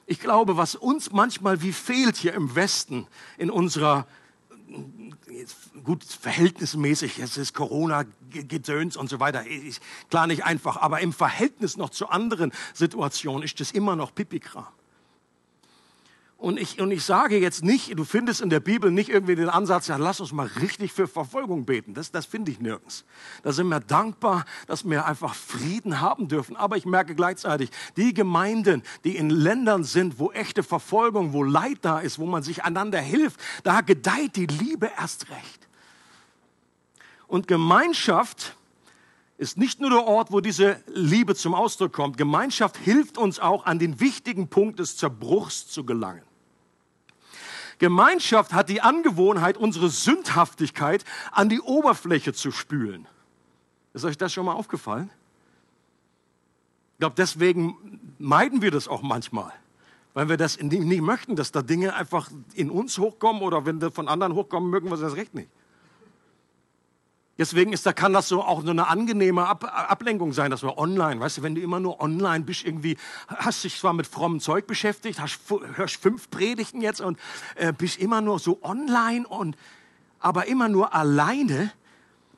[0.06, 4.08] Ich glaube, was uns manchmal wie fehlt hier im Westen, in unserer
[5.84, 11.14] gut, verhältnismäßig, es ist Corona, Gedöns und so weiter, ist klar nicht einfach, aber im
[11.14, 14.68] Verhältnis noch zu anderen Situationen ist das immer noch Pipikram.
[16.40, 19.50] Und ich, und ich sage jetzt nicht, du findest in der Bibel nicht irgendwie den
[19.50, 21.96] Ansatz, ja, lass uns mal richtig für Verfolgung beten.
[21.96, 23.06] Das, das finde ich nirgends.
[23.42, 26.56] Da sind wir dankbar, dass wir einfach Frieden haben dürfen.
[26.56, 31.80] Aber ich merke gleichzeitig, die Gemeinden, die in Ländern sind, wo echte Verfolgung, wo Leid
[31.82, 35.68] da ist, wo man sich einander hilft, da gedeiht die Liebe erst recht.
[37.26, 38.56] Und Gemeinschaft
[39.40, 42.16] ist nicht nur der Ort, wo diese Liebe zum Ausdruck kommt.
[42.18, 46.27] Gemeinschaft hilft uns auch, an den wichtigen Punkt des Zerbruchs zu gelangen.
[47.80, 53.08] Gemeinschaft hat die Angewohnheit, unsere Sündhaftigkeit an die Oberfläche zu spülen.
[53.94, 55.10] Ist euch das schon mal aufgefallen?
[56.94, 59.54] Ich glaube, deswegen meiden wir das auch manchmal,
[60.14, 63.92] weil wir das nicht möchten, dass da Dinge einfach in uns hochkommen oder wenn sie
[63.92, 65.50] von anderen hochkommen, mögen wir das recht nicht.
[67.38, 70.78] Deswegen ist, da kann das so auch so eine angenehme Ab Ablenkung sein, dass wir
[70.78, 72.98] online, weißt du, wenn du immer nur online bist, irgendwie
[73.28, 75.40] hast dich zwar mit frommem Zeug beschäftigt, hast,
[75.76, 77.20] hörst fünf Predigten jetzt und
[77.56, 79.56] äh, bist immer nur so online und
[80.20, 81.72] aber immer nur alleine,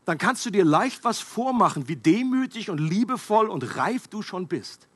[0.03, 4.47] dann kannst du dir leicht was vormachen, wie demütig und liebevoll und reif du schon
[4.47, 4.87] bist.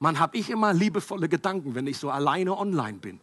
[0.00, 3.20] Man, habe ich immer liebevolle Gedanken, wenn ich so alleine online bin.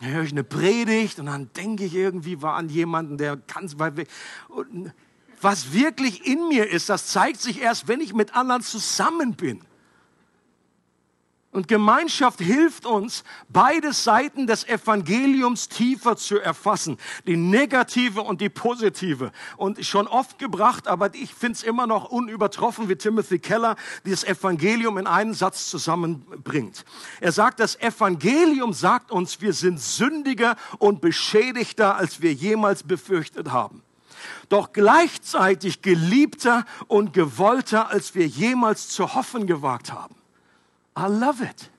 [0.00, 3.78] Dann höre ich eine Predigt und dann denke ich irgendwie war an jemanden, der ganz
[3.78, 4.08] weit weg.
[4.48, 4.92] Und
[5.40, 9.60] was wirklich in mir ist, das zeigt sich erst, wenn ich mit anderen zusammen bin.
[11.52, 16.96] Und Gemeinschaft hilft uns, beide Seiten des Evangeliums tiefer zu erfassen.
[17.26, 19.32] Die negative und die positive.
[19.56, 24.22] Und schon oft gebracht, aber ich finde es immer noch unübertroffen, wie Timothy Keller dieses
[24.22, 26.84] Evangelium in einen Satz zusammenbringt.
[27.20, 33.50] Er sagt, das Evangelium sagt uns, wir sind sündiger und beschädigter, als wir jemals befürchtet
[33.50, 33.82] haben.
[34.50, 40.19] Doch gleichzeitig geliebter und gewollter, als wir jemals zu hoffen gewagt haben.
[41.00, 41.70] I love it.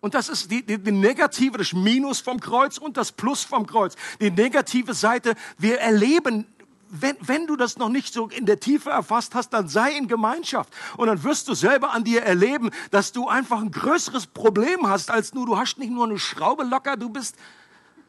[0.00, 3.66] Und das ist die, die, die, negative, das Minus vom Kreuz und das Plus vom
[3.66, 3.94] Kreuz.
[4.20, 6.46] Die negative Seite, wir erleben,
[6.90, 10.06] wenn, wenn du das noch nicht so in der Tiefe erfasst hast, dann sei in
[10.06, 10.72] Gemeinschaft.
[10.96, 15.10] Und dann wirst du selber an dir erleben, dass du einfach ein größeres Problem hast,
[15.10, 17.36] als nur, du hast nicht nur eine Schraube locker, du bist,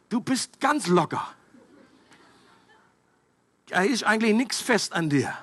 [0.09, 1.25] du bist ganz locker.
[3.69, 5.33] Da ist eigentlich nichts fest an dir.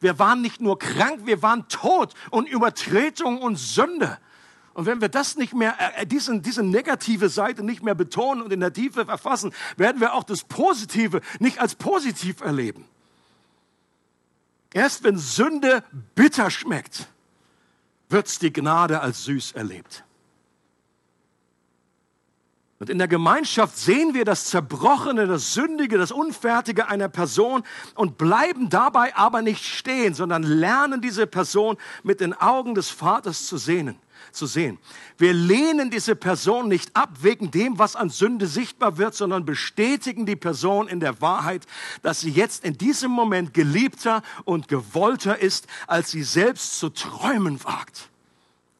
[0.00, 4.18] Wir waren nicht nur krank, wir waren tot und Übertretung und Sünde.
[4.74, 8.52] Und wenn wir das nicht mehr, äh, diesen, diese negative Seite nicht mehr betonen und
[8.52, 12.84] in der Tiefe verfassen, werden wir auch das Positive nicht als positiv erleben.
[14.74, 15.82] Erst wenn Sünde
[16.14, 17.08] bitter schmeckt,
[18.10, 20.05] wird die Gnade als süß erlebt.
[22.78, 27.62] Und in der Gemeinschaft sehen wir das Zerbrochene, das Sündige, das Unfertige einer Person
[27.94, 33.46] und bleiben dabei aber nicht stehen, sondern lernen diese Person mit den Augen des Vaters
[33.46, 33.96] zu sehen.
[34.32, 34.78] Zu sehen.
[35.16, 40.26] Wir lehnen diese Person nicht ab wegen dem, was an Sünde sichtbar wird, sondern bestätigen
[40.26, 41.64] die Person in der Wahrheit,
[42.02, 47.62] dass sie jetzt in diesem Moment geliebter und gewollter ist, als sie selbst zu träumen
[47.64, 48.10] wagt.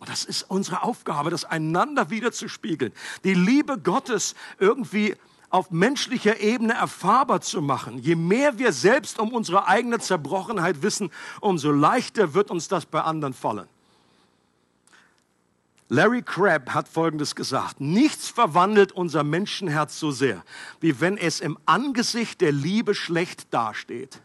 [0.07, 2.93] Das ist unsere Aufgabe, das einander wieder zu spiegeln.
[3.25, 5.15] Die Liebe Gottes irgendwie
[5.51, 7.99] auf menschlicher Ebene erfahrbar zu machen.
[7.99, 13.01] Je mehr wir selbst um unsere eigene Zerbrochenheit wissen, umso leichter wird uns das bei
[13.03, 13.69] anderen fallen.
[15.89, 17.81] Larry Crabb hat Folgendes gesagt.
[17.81, 20.43] Nichts verwandelt unser Menschenherz so sehr,
[20.81, 24.21] wie wenn es im Angesicht der Liebe schlecht dasteht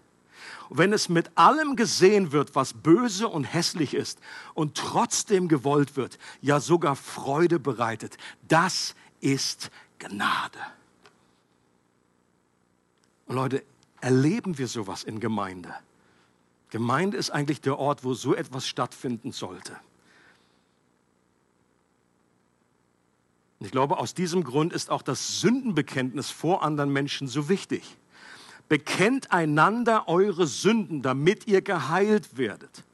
[0.73, 4.19] wenn es mit allem gesehen wird, was böse und hässlich ist
[4.53, 10.59] und trotzdem gewollt wird, ja sogar Freude bereitet, das ist Gnade.
[13.27, 13.63] Und Leute,
[13.99, 15.73] erleben wir sowas in Gemeinde?
[16.69, 19.77] Gemeinde ist eigentlich der Ort, wo so etwas stattfinden sollte.
[23.59, 27.97] Ich glaube, aus diesem Grund ist auch das Sündenbekenntnis vor anderen Menschen so wichtig.
[28.71, 32.85] Bekennt einander eure Sünden, damit ihr geheilt werdet.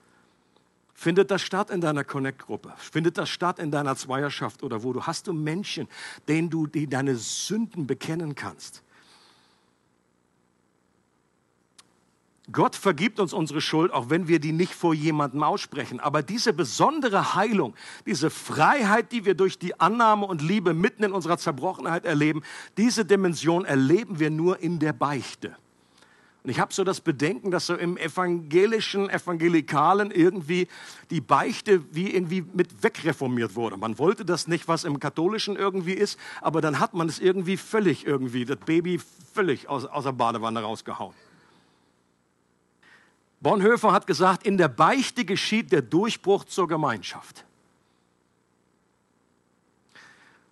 [0.96, 2.74] Findet das statt in deiner Connect-Gruppe?
[2.78, 5.88] Findet das statt in deiner Zweierschaft oder wo du hast du Menschen,
[6.28, 8.82] denen du die deine Sünden bekennen kannst?
[12.52, 16.00] Gott vergibt uns unsere Schuld, auch wenn wir die nicht vor jemandem aussprechen.
[16.00, 17.76] Aber diese besondere Heilung,
[18.08, 22.42] diese Freiheit, die wir durch die Annahme und Liebe mitten in unserer Zerbrochenheit erleben,
[22.78, 25.56] diese Dimension erleben wir nur in der Beichte.
[26.48, 30.70] Und ich habe so das Bedenken, dass so im evangelischen, evangelikalen irgendwie
[31.10, 33.76] die Beichte wie irgendwie mit wegreformiert wurde.
[33.76, 37.58] Man wollte das nicht, was im katholischen irgendwie ist, aber dann hat man es irgendwie
[37.58, 39.02] völlig irgendwie, das Baby
[39.34, 41.14] völlig aus, aus der Badewanne rausgehauen.
[43.42, 47.44] Bonhoeffer hat gesagt, in der Beichte geschieht der Durchbruch zur Gemeinschaft.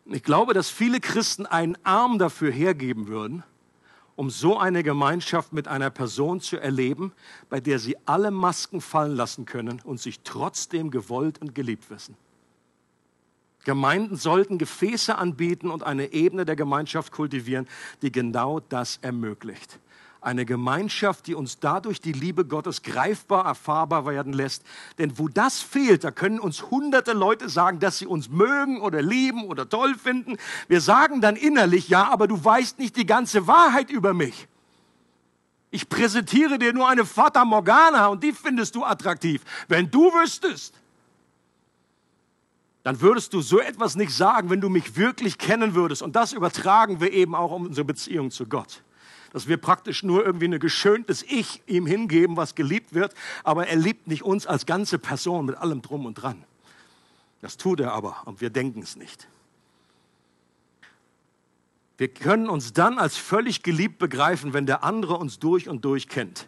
[0.07, 3.45] Ich glaube, dass viele Christen einen Arm dafür hergeben würden,
[4.15, 7.11] um so eine Gemeinschaft mit einer Person zu erleben,
[7.49, 12.15] bei der sie alle Masken fallen lassen können und sich trotzdem gewollt und geliebt wissen.
[13.65, 17.67] Gemeinden sollten Gefäße anbieten und eine Ebene der Gemeinschaft kultivieren,
[18.01, 19.79] die genau das ermöglicht.
[20.25, 24.63] Eine Gemeinschaft, die uns dadurch die Liebe Gottes greifbar, erfahrbar werden lässt.
[24.97, 29.03] Denn wo das fehlt, da können uns hunderte Leute sagen, dass sie uns mögen oder
[29.03, 30.37] lieben oder toll finden.
[30.67, 34.47] Wir sagen dann innerlich, ja, aber du weißt nicht die ganze Wahrheit über mich.
[35.69, 39.43] Ich präsentiere dir nur eine Fata Morgana und die findest du attraktiv.
[39.67, 40.73] Wenn du wüsstest,
[42.81, 46.01] dann würdest du so etwas nicht sagen, wenn du mich wirklich kennen würdest.
[46.01, 48.81] Und das übertragen wir eben auch um unsere Beziehung zu Gott
[49.35, 53.75] dass wir praktisch nur irgendwie ein geschöntes Ich ihm hingeben, was geliebt wird, aber er
[53.75, 56.41] liebt nicht uns als ganze Person mit allem drum und dran.
[57.41, 59.27] Das tut er aber und wir denken es nicht.
[61.97, 66.07] Wir können uns dann als völlig geliebt begreifen, wenn der andere uns durch und durch
[66.07, 66.47] kennt.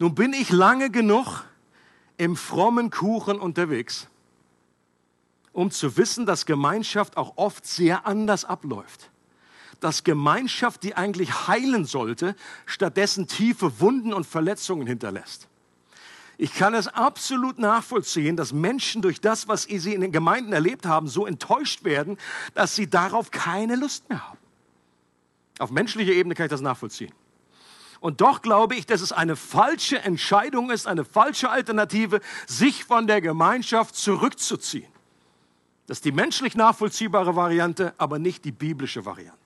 [0.00, 1.44] Nun bin ich lange genug
[2.16, 4.08] im frommen Kuchen unterwegs,
[5.52, 9.11] um zu wissen, dass Gemeinschaft auch oft sehr anders abläuft
[9.82, 15.48] dass Gemeinschaft, die eigentlich heilen sollte, stattdessen tiefe Wunden und Verletzungen hinterlässt.
[16.38, 20.86] Ich kann es absolut nachvollziehen, dass Menschen durch das, was sie in den Gemeinden erlebt
[20.86, 22.16] haben, so enttäuscht werden,
[22.54, 24.38] dass sie darauf keine Lust mehr haben.
[25.58, 27.12] Auf menschlicher Ebene kann ich das nachvollziehen.
[28.00, 33.06] Und doch glaube ich, dass es eine falsche Entscheidung ist, eine falsche Alternative, sich von
[33.06, 34.90] der Gemeinschaft zurückzuziehen.
[35.86, 39.41] Das ist die menschlich nachvollziehbare Variante, aber nicht die biblische Variante.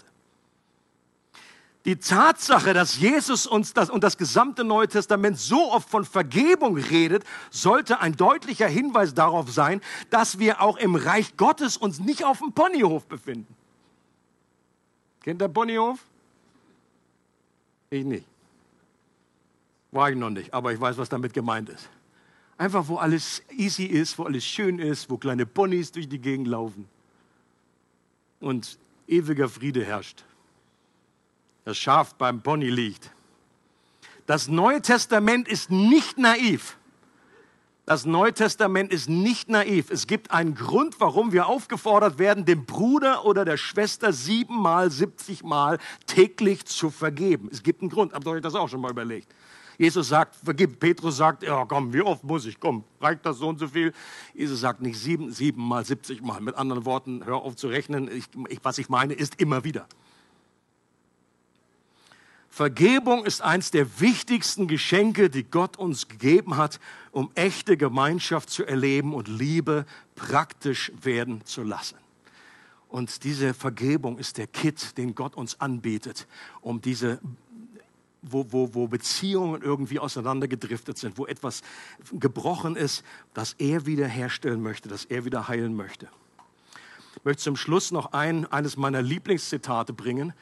[1.87, 6.77] Die Tatsache, dass Jesus uns das und das gesamte Neue Testament so oft von Vergebung
[6.77, 12.25] redet, sollte ein deutlicher Hinweis darauf sein, dass wir auch im Reich Gottes uns nicht
[12.25, 13.55] auf dem Ponyhof befinden.
[15.22, 16.01] Kennt der Ponyhof?
[17.90, 18.27] Ich nicht.
[19.92, 21.88] War ich noch nicht, aber ich weiß, was damit gemeint ist.
[22.59, 26.49] Einfach, wo alles easy ist, wo alles schön ist, wo kleine Ponys durch die Gegend
[26.49, 26.88] laufen
[28.40, 30.25] und ewiger Friede herrscht
[31.66, 33.11] das Schaf beim Pony liegt.
[34.26, 36.79] Das Neue Testament ist nicht naiv.
[37.87, 39.90] Das Neue Testament ist nicht naiv.
[39.90, 45.79] Es gibt einen Grund, warum wir aufgefordert werden, dem Bruder oder der Schwester siebenmal, siebzigmal
[46.07, 47.48] täglich zu vergeben.
[47.50, 48.12] Es gibt einen Grund.
[48.12, 49.35] Habt ihr euch das auch schon mal überlegt?
[49.76, 50.79] Jesus sagt, vergib.
[50.79, 52.61] Petrus sagt, ja komm, wie oft muss ich?
[52.61, 53.92] Komm, reicht das so und so viel?
[54.35, 56.40] Jesus sagt nicht sieben, siebenmal, siebzigmal.
[56.40, 58.09] Mit anderen Worten, hör auf zu rechnen.
[58.09, 59.88] Ich, ich, was ich meine, ist immer wieder.
[62.56, 66.80] Vergebung ist eines der wichtigsten Geschenke, die Gott uns gegeben hat,
[67.12, 71.98] um echte Gemeinschaft zu erleben und Liebe praktisch werden zu lassen.
[72.88, 76.26] Und diese Vergebung ist der Kit, den Gott uns anbietet,
[76.62, 77.20] um diese
[78.22, 81.60] wo, wo, wo Beziehungen irgendwie auseinandergedriftet sind, wo etwas
[82.10, 86.08] gebrochen ist, dass er wiederherstellen möchte, dass er wieder heilen möchte.
[87.16, 90.32] Ich möchte zum Schluss noch ein, eines meiner Lieblingszitate bringen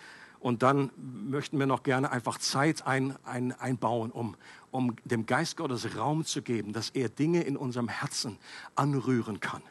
[0.44, 0.90] und dann
[1.30, 4.36] möchten wir noch gerne einfach Zeit ein, ein, einbauen, um,
[4.70, 8.36] um dem Geist Gottes Raum zu geben, dass er Dinge in unserem Herzen
[8.76, 9.62] anrühren kann,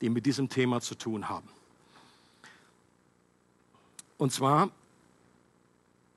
[0.00, 1.48] die mit diesem Thema zu tun haben.
[4.18, 4.70] Und zwar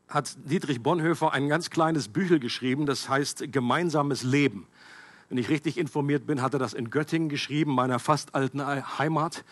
[0.07, 4.65] hat Dietrich Bonhoeffer ein ganz kleines Büchel geschrieben, das heißt Gemeinsames Leben.
[5.29, 8.65] Wenn ich richtig informiert bin, hat er das in Göttingen geschrieben, meiner fast alten
[8.97, 9.45] Heimat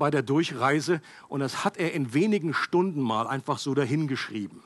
[0.00, 4.60] bei der Durchreise und das hat er in wenigen Stunden mal einfach so dahingeschrieben.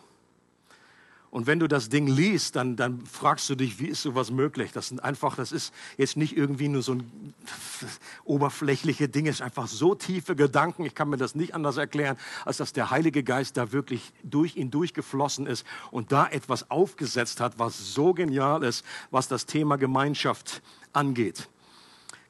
[1.35, 4.70] Und wenn du das Ding liest, dann, dann fragst du dich, wie ist sowas möglich?
[4.70, 7.35] Das sind einfach, das ist jetzt nicht irgendwie nur so ein
[8.25, 10.87] oberflächliche Ding, es ist einfach so tiefe Gedanken.
[10.87, 14.54] Ich kann mir das nicht anders erklären, als dass der Heilige Geist da wirklich durch
[14.54, 19.77] ihn durchgeflossen ist und da etwas aufgesetzt hat, was so genial ist, was das Thema
[19.77, 21.48] Gemeinschaft angeht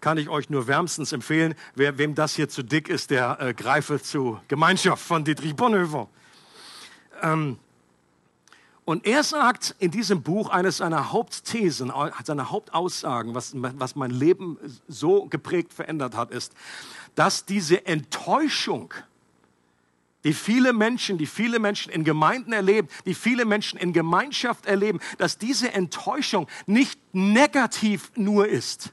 [0.04, 1.54] kann ich euch nur wärmstens empfehlen.
[1.74, 6.08] Wer, wem das hier zu dick ist, der äh, greife zu Gemeinschaft von Dietrich Bonhoeffer.
[7.22, 7.56] Ähm,
[8.84, 11.90] und er sagt in diesem Buch eines seiner Hauptthesen,
[12.22, 16.52] seiner Hauptaussagen, was, was mein Leben so geprägt verändert hat, ist,
[17.14, 18.92] dass diese Enttäuschung,
[20.22, 25.00] die viele Menschen, die viele Menschen in Gemeinden erleben, die viele Menschen in Gemeinschaft erleben,
[25.16, 28.92] dass diese Enttäuschung nicht negativ nur ist,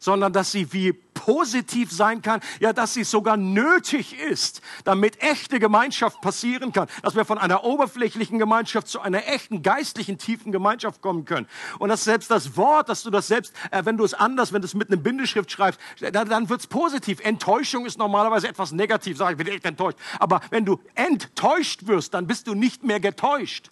[0.00, 5.60] sondern dass sie wie positiv sein kann, ja, dass sie sogar nötig ist, damit echte
[5.60, 11.02] Gemeinschaft passieren kann, dass wir von einer oberflächlichen Gemeinschaft zu einer echten geistlichen tiefen Gemeinschaft
[11.02, 11.46] kommen können.
[11.78, 14.62] Und dass selbst das Wort, dass du das selbst, äh, wenn du es anders, wenn
[14.62, 17.20] du es mit einem Bindeschrift schreibst, dann, dann wird es positiv.
[17.20, 19.98] Enttäuschung ist normalerweise etwas negativ, sage ich, bin echt enttäuscht.
[20.18, 23.70] Aber wenn du enttäuscht wirst, dann bist du nicht mehr getäuscht.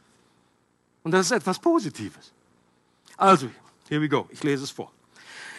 [1.03, 2.33] Und das ist etwas Positives.
[3.17, 3.49] Also,
[3.89, 4.29] here we go.
[4.31, 4.93] Ich lese es vor.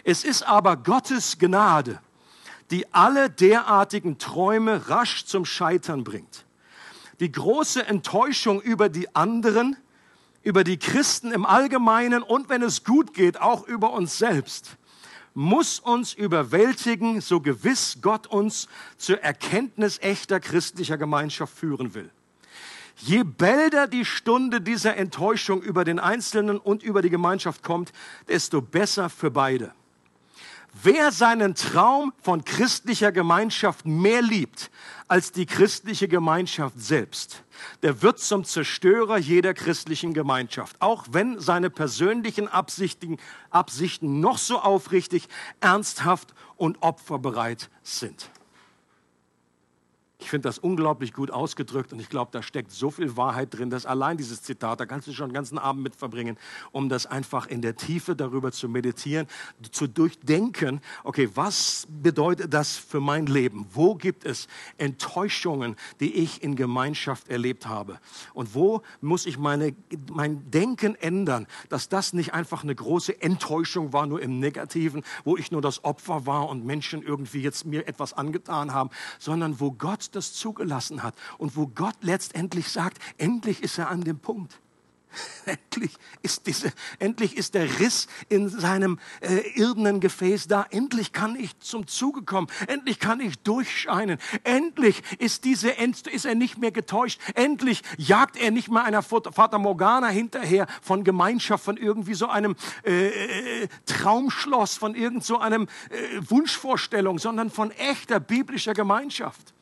[0.04, 2.00] Es ist aber Gottes Gnade,
[2.72, 6.46] die alle derartigen Träume rasch zum Scheitern bringt.
[7.20, 9.76] Die große Enttäuschung über die anderen,
[10.44, 14.78] über die Christen im Allgemeinen und wenn es gut geht, auch über uns selbst,
[15.34, 22.10] muss uns überwältigen, so gewiss Gott uns zur Erkenntnis echter christlicher Gemeinschaft führen will.
[22.98, 27.94] Je bälder die Stunde dieser Enttäuschung über den Einzelnen und über die Gemeinschaft kommt,
[28.28, 29.74] desto besser für beide.
[30.82, 34.72] Wer seinen Traum von christlicher Gemeinschaft mehr liebt
[35.10, 37.44] als die christliche Gemeinschaft selbst,
[37.84, 43.18] der wird zum Zerstörer jeder christlichen Gemeinschaft, auch wenn seine persönlichen Absichten,
[43.50, 45.28] Absichten noch so aufrichtig,
[45.60, 48.30] ernsthaft und opferbereit sind.
[50.22, 53.70] Ich finde das unglaublich gut ausgedrückt und ich glaube, da steckt so viel Wahrheit drin,
[53.70, 56.38] dass allein dieses Zitat, da kannst du schon den ganzen Abend mit verbringen,
[56.72, 59.28] um das einfach in der Tiefe darüber zu meditieren,
[59.72, 63.66] zu durchdenken, okay, was bedeutet das für mein Leben?
[63.72, 67.98] Wo gibt es Enttäuschungen, die ich in Gemeinschaft erlebt habe?
[68.34, 69.74] Und wo muss ich meine,
[70.12, 75.38] mein Denken ändern, dass das nicht einfach eine große Enttäuschung war, nur im Negativen, wo
[75.38, 79.72] ich nur das Opfer war und Menschen irgendwie jetzt mir etwas angetan haben, sondern wo
[79.72, 84.60] Gott das zugelassen hat und wo Gott letztendlich sagt, endlich ist er an dem Punkt.
[85.46, 85.92] Endlich
[86.22, 90.66] ist, diese, endlich ist der Riss in seinem äh, irdenen Gefäß da.
[90.70, 92.48] Endlich kann ich zum Zuge kommen.
[92.68, 94.20] Endlich kann ich durchscheinen.
[94.44, 97.20] Endlich ist, diese, ist er nicht mehr getäuscht.
[97.36, 102.56] Endlich jagt er nicht mehr einer Vater Morgana hinterher von Gemeinschaft, von irgendwie so einem
[102.84, 103.08] äh,
[103.64, 109.54] äh, Traumschloss, von irgend so einem äh, Wunschvorstellung, sondern von echter biblischer Gemeinschaft.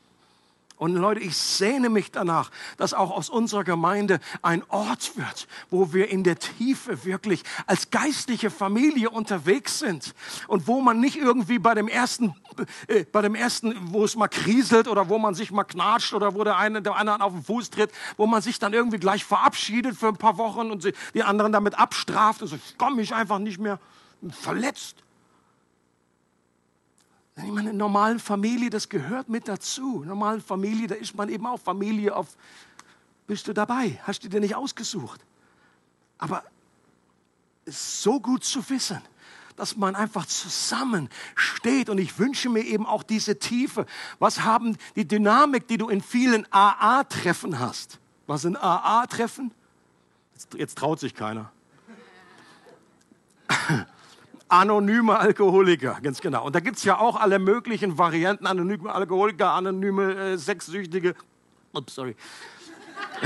[0.77, 5.91] Und Leute, ich sehne mich danach, dass auch aus unserer Gemeinde ein Ort wird, wo
[5.91, 10.13] wir in der Tiefe wirklich als geistliche Familie unterwegs sind
[10.47, 12.35] und wo man nicht irgendwie bei dem ersten,
[12.87, 16.35] äh, bei dem ersten, wo es mal kriselt oder wo man sich mal knatscht oder
[16.35, 19.25] wo der eine der anderen auf den Fuß tritt, wo man sich dann irgendwie gleich
[19.25, 23.15] verabschiedet für ein paar Wochen und die anderen damit abstraft und so, ich komme mich
[23.15, 23.79] einfach nicht mehr
[24.29, 25.06] verletzt.
[27.37, 30.01] Ich meine, in normalen Familie, das gehört mit dazu.
[30.01, 32.35] In normalen Familie, da ist man eben auch Familie auf,
[33.27, 33.99] bist du dabei?
[34.03, 35.23] Hast du dir nicht ausgesucht?
[36.17, 36.43] Aber
[37.65, 39.01] es ist so gut zu wissen,
[39.55, 41.89] dass man einfach zusammen steht.
[41.89, 43.85] Und ich wünsche mir eben auch diese Tiefe.
[44.17, 47.99] Was haben die Dynamik, die du in vielen AA-Treffen hast?
[48.25, 49.51] Was sind AA-Treffen?
[50.33, 51.51] Jetzt, jetzt traut sich keiner
[54.49, 56.45] anonyme Alkoholiker, ganz genau.
[56.45, 61.15] Und da gibt es ja auch alle möglichen Varianten, anonyme Alkoholiker, anonyme äh, Sexsüchtige.
[61.73, 62.15] Ups, sorry.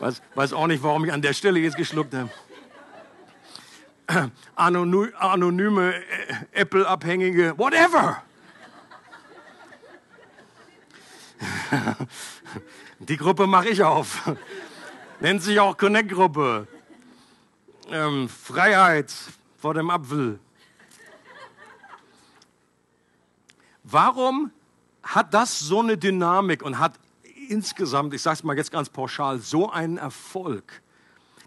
[0.00, 2.30] weiß, weiß auch nicht, warum ich an der Stelle jetzt geschluckt habe.
[4.56, 6.02] Anony anonyme äh,
[6.52, 8.22] Apple-Abhängige, whatever.
[13.00, 14.30] Die Gruppe mache ich auf.
[15.20, 16.66] Nennt sich auch Connect-Gruppe
[17.90, 19.12] ähm, Freiheit
[19.56, 20.38] vor dem Apfel.
[23.84, 24.50] Warum
[25.02, 26.94] hat das so eine Dynamik und hat
[27.48, 30.82] insgesamt, ich sage es mal jetzt ganz pauschal, so einen Erfolg?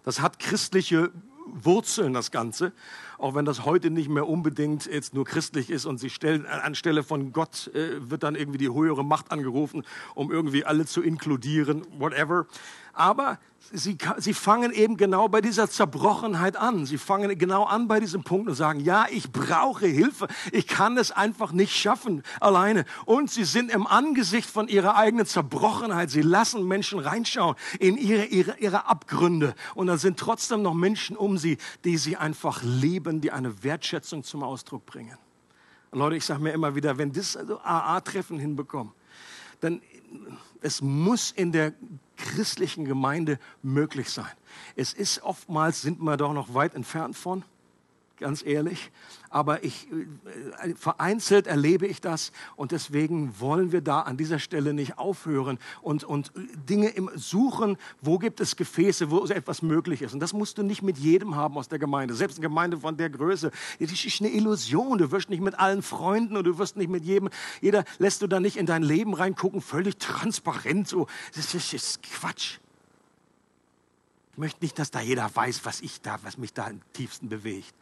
[0.03, 1.11] Das hat christliche
[1.45, 2.71] Wurzeln, das Ganze,
[3.17, 7.03] auch wenn das heute nicht mehr unbedingt jetzt nur christlich ist und sie stellen, anstelle
[7.03, 9.83] von Gott äh, wird dann irgendwie die höhere Macht angerufen,
[10.15, 12.47] um irgendwie alle zu inkludieren, whatever.
[12.93, 13.37] Aber
[13.71, 16.85] sie, sie fangen eben genau bei dieser Zerbrochenheit an.
[16.85, 20.27] Sie fangen genau an bei diesem Punkt und sagen, ja, ich brauche Hilfe.
[20.51, 22.85] Ich kann es einfach nicht schaffen alleine.
[23.05, 26.09] Und sie sind im Angesicht von ihrer eigenen Zerbrochenheit.
[26.09, 29.55] Sie lassen Menschen reinschauen in ihre, ihre, ihre Abgründe.
[29.75, 34.23] Und da sind trotzdem noch Menschen um sie, die sie einfach lieben, die eine Wertschätzung
[34.23, 35.17] zum Ausdruck bringen.
[35.91, 38.93] Und Leute, ich sage mir immer wieder, wenn das AA-Treffen hinbekommen,
[39.59, 39.81] dann
[40.61, 41.73] es muss in der
[42.21, 44.31] christlichen Gemeinde möglich sein.
[44.75, 47.43] Es ist oftmals, sind wir doch noch weit entfernt von,
[48.21, 48.91] ganz ehrlich.
[49.29, 49.87] Aber ich,
[50.61, 55.57] äh, vereinzelt erlebe ich das und deswegen wollen wir da an dieser Stelle nicht aufhören
[55.81, 56.31] und, und
[56.69, 60.13] Dinge im Suchen, wo gibt es Gefäße, wo etwas möglich ist.
[60.13, 62.13] Und das musst du nicht mit jedem haben aus der Gemeinde.
[62.13, 64.97] Selbst eine Gemeinde von der Größe, das ist eine Illusion.
[64.97, 67.29] Du wirst nicht mit allen Freunden und du wirst nicht mit jedem,
[67.61, 70.87] jeder lässt du da nicht in dein Leben reingucken, völlig transparent.
[70.87, 71.07] So.
[71.35, 72.59] Das ist, das ist Quatsch.
[74.33, 77.27] Ich möchte nicht, dass da jeder weiß, was ich da, was mich da im tiefsten
[77.27, 77.73] bewegt.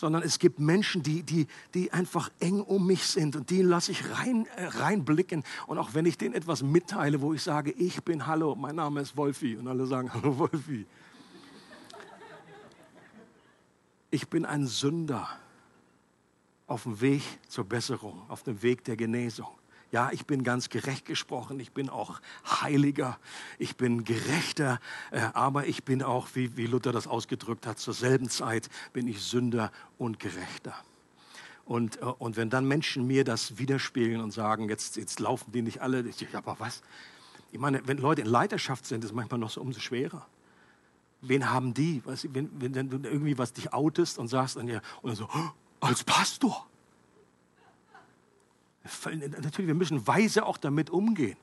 [0.00, 3.92] Sondern es gibt Menschen, die, die, die einfach eng um mich sind und die lasse
[3.92, 5.44] ich rein, äh, reinblicken.
[5.66, 9.02] Und auch wenn ich denen etwas mitteile, wo ich sage, ich bin Hallo, mein Name
[9.02, 9.58] ist Wolfi.
[9.58, 10.86] Und alle sagen, Hallo Wolfi.
[14.10, 15.28] Ich bin ein Sünder
[16.66, 19.48] auf dem Weg zur Besserung, auf dem Weg der Genesung.
[19.92, 23.18] Ja, ich bin ganz gerecht gesprochen, ich bin auch heiliger,
[23.58, 24.80] ich bin gerechter,
[25.10, 29.08] äh, aber ich bin auch, wie, wie Luther das ausgedrückt hat, zur selben Zeit bin
[29.08, 30.74] ich Sünder und Gerechter.
[31.64, 35.62] Und, äh, und wenn dann Menschen mir das widerspiegeln und sagen, jetzt, jetzt laufen die
[35.62, 36.82] nicht alle, ich sage, aber was?
[37.50, 40.24] Ich meine, wenn Leute in Leiterschaft sind, ist es manchmal noch so umso schwerer.
[41.20, 42.00] Wen haben die?
[42.04, 45.16] Was, wenn, wenn, wenn du irgendwie was dich outest und sagst dann ja, und dann
[45.16, 45.28] so,
[45.80, 46.69] als Pastor.
[48.82, 51.36] Natürlich, wir müssen weise auch damit umgehen.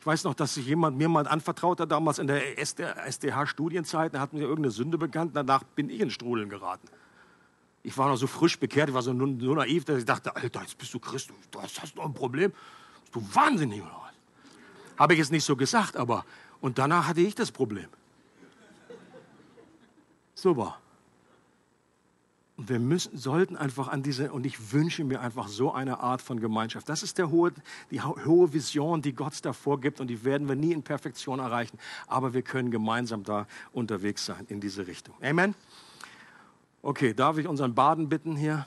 [0.00, 4.20] Ich weiß noch, dass sich jemand mir mal anvertraut hat, damals in der SDH-Studienzeit, da
[4.20, 6.88] hat mir irgendeine Sünde bekannt, danach bin ich in Strudeln geraten.
[7.82, 10.60] Ich war noch so frisch bekehrt, ich war so nur naiv, dass ich dachte, Alter,
[10.60, 12.52] jetzt bist du Christ, du hast, noch ein Problem.
[13.00, 14.98] Bist du wahnsinnig oder was?
[14.98, 16.24] Habe ich jetzt nicht so gesagt, aber
[16.60, 17.88] und danach hatte ich das Problem.
[20.34, 20.78] Super.
[22.56, 26.22] Und wir müssen, sollten einfach an diese, und ich wünsche mir einfach so eine Art
[26.22, 26.88] von Gemeinschaft.
[26.88, 27.52] Das ist der hohe,
[27.90, 31.78] die hohe Vision, die Gott davor gibt und die werden wir nie in Perfektion erreichen.
[32.06, 35.16] Aber wir können gemeinsam da unterwegs sein in diese Richtung.
[35.20, 35.56] Amen.
[36.80, 38.66] Okay, darf ich unseren Baden bitten hier?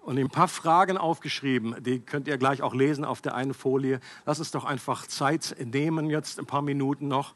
[0.00, 4.00] Und ein paar Fragen aufgeschrieben, die könnt ihr gleich auch lesen auf der einen Folie.
[4.24, 7.34] Lass uns doch einfach Zeit nehmen, jetzt ein paar Minuten noch.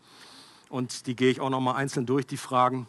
[0.70, 2.86] Und die gehe ich auch noch mal einzeln durch, die Fragen.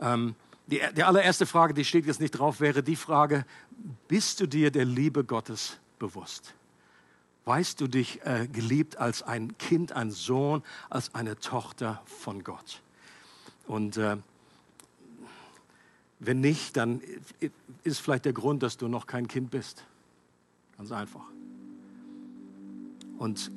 [0.00, 0.34] Ähm,
[0.66, 3.44] die, die allererste Frage, die steht jetzt nicht drauf, wäre die Frage,
[4.08, 6.54] bist du dir der Liebe Gottes bewusst?
[7.44, 12.82] Weißt du dich äh, geliebt als ein Kind, ein Sohn, als eine Tochter von Gott?
[13.68, 14.16] Und äh,
[16.18, 17.00] wenn nicht, dann
[17.84, 19.84] ist vielleicht der Grund, dass du noch kein Kind bist.
[20.76, 21.24] Ganz einfach.
[23.18, 23.50] Und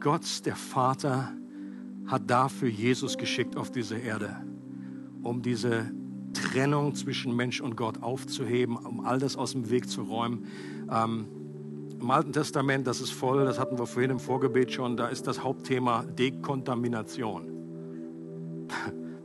[0.00, 1.32] Gott, der Vater,
[2.06, 4.47] hat dafür Jesus geschickt auf diese Erde
[5.22, 5.90] um diese
[6.32, 10.46] Trennung zwischen Mensch und Gott aufzuheben, um all das aus dem Weg zu räumen.
[10.90, 11.26] Ähm,
[12.00, 15.26] Im Alten Testament, das ist voll, das hatten wir vorhin im Vorgebet schon, da ist
[15.26, 17.57] das Hauptthema Dekontamination.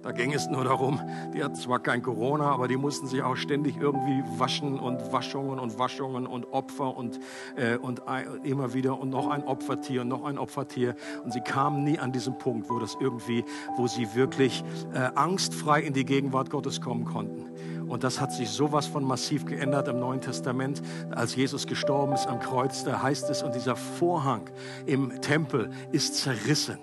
[0.03, 0.99] Da ging es nur darum,
[1.33, 5.59] die hat zwar kein Corona, aber die mussten sich auch ständig irgendwie waschen und Waschungen
[5.59, 7.21] und Waschungen und Opfer und,
[7.55, 8.01] äh, und
[8.43, 10.95] immer wieder und noch ein Opfertier und noch ein Opfertier.
[11.23, 13.45] Und sie kamen nie an diesen Punkt, wo das irgendwie,
[13.77, 17.45] wo sie wirklich äh, angstfrei in die Gegenwart Gottes kommen konnten.
[17.87, 20.81] Und das hat sich sowas von massiv geändert im Neuen Testament,
[21.11, 22.83] als Jesus gestorben ist am Kreuz.
[22.83, 24.49] Da heißt es, und dieser Vorhang
[24.85, 26.77] im Tempel ist zerrissen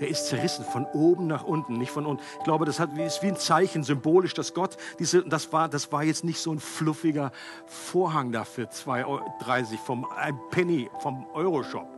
[0.00, 2.22] der ist zerrissen von oben nach unten, nicht von unten.
[2.38, 5.92] Ich glaube, das hat, ist wie ein Zeichen, symbolisch, dass Gott, diese, das, war, das
[5.92, 7.32] war jetzt nicht so ein fluffiger
[7.66, 11.88] Vorhang dafür, 2,30 vom ein Penny vom Euroshop.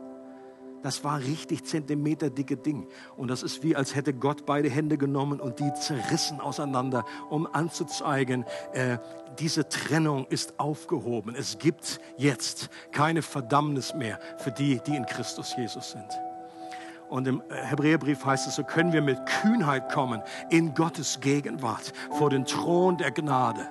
[0.83, 2.87] Das war richtig Zentimeter dicke Ding.
[3.17, 7.47] Und das ist wie, als hätte Gott beide Hände genommen und die zerrissen auseinander, um
[7.47, 8.97] anzuzeigen, äh,
[9.39, 11.35] diese Trennung ist aufgehoben.
[11.35, 16.26] Es gibt jetzt keine Verdammnis mehr für die, die in Christus Jesus sind.
[17.09, 22.29] Und im Hebräerbrief heißt es, so können wir mit Kühnheit kommen in Gottes Gegenwart vor
[22.29, 23.67] den Thron der Gnade.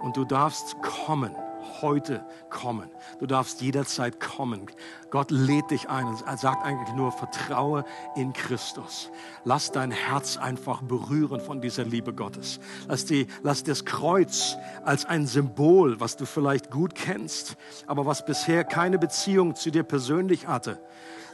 [0.00, 1.34] Und du darfst kommen,
[1.80, 2.88] heute kommen.
[3.18, 4.66] Du darfst jederzeit kommen.
[5.10, 7.84] Gott lädt dich ein und sagt eigentlich nur, vertraue
[8.16, 9.10] in Christus.
[9.44, 12.60] Lass dein Herz einfach berühren von dieser Liebe Gottes.
[12.86, 17.56] Lass, die, lass das Kreuz als ein Symbol, was du vielleicht gut kennst,
[17.86, 20.78] aber was bisher keine Beziehung zu dir persönlich hatte,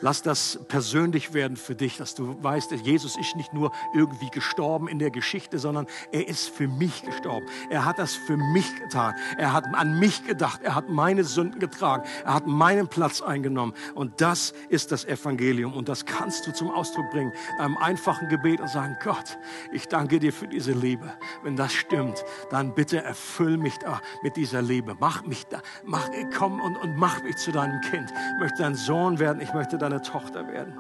[0.05, 4.87] Lass das persönlich werden für dich, dass du weißt, Jesus ist nicht nur irgendwie gestorben
[4.87, 7.47] in der Geschichte, sondern er ist für mich gestorben.
[7.71, 9.15] Er hat das für mich getan.
[9.39, 10.61] Er hat an mich gedacht.
[10.63, 12.07] Er hat meine Sünden getragen.
[12.23, 13.73] Er hat meinen Platz eingenommen.
[13.95, 15.73] Und das ist das Evangelium.
[15.73, 17.33] Und das kannst du zum Ausdruck bringen.
[17.59, 19.39] Einem einfachen Gebet und sagen, Gott,
[19.73, 21.15] ich danke dir für diese Liebe.
[21.45, 24.99] Wenn das stimmt, dann bitte erfüll mich da mit dieser Liebe.
[25.01, 28.11] Mach mich da, mach, komm und, und mach mich zu deinem Kind.
[28.11, 29.41] Ich möchte dein Sohn werden.
[29.41, 30.75] Ich möchte deine Tochter werden.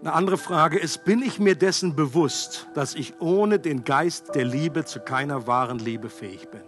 [0.00, 4.46] Eine andere Frage ist, bin ich mir dessen bewusst, dass ich ohne den Geist der
[4.46, 6.62] Liebe zu keiner wahren Liebe fähig bin?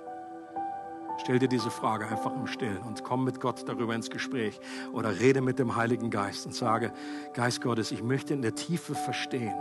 [1.23, 4.61] Stell dir diese Frage einfach im Stillen und komm mit Gott darüber ins Gespräch
[4.93, 6.93] oder rede mit dem Heiligen Geist und sage,
[7.33, 9.55] Geist Gottes, ich möchte in der Tiefe verstehen,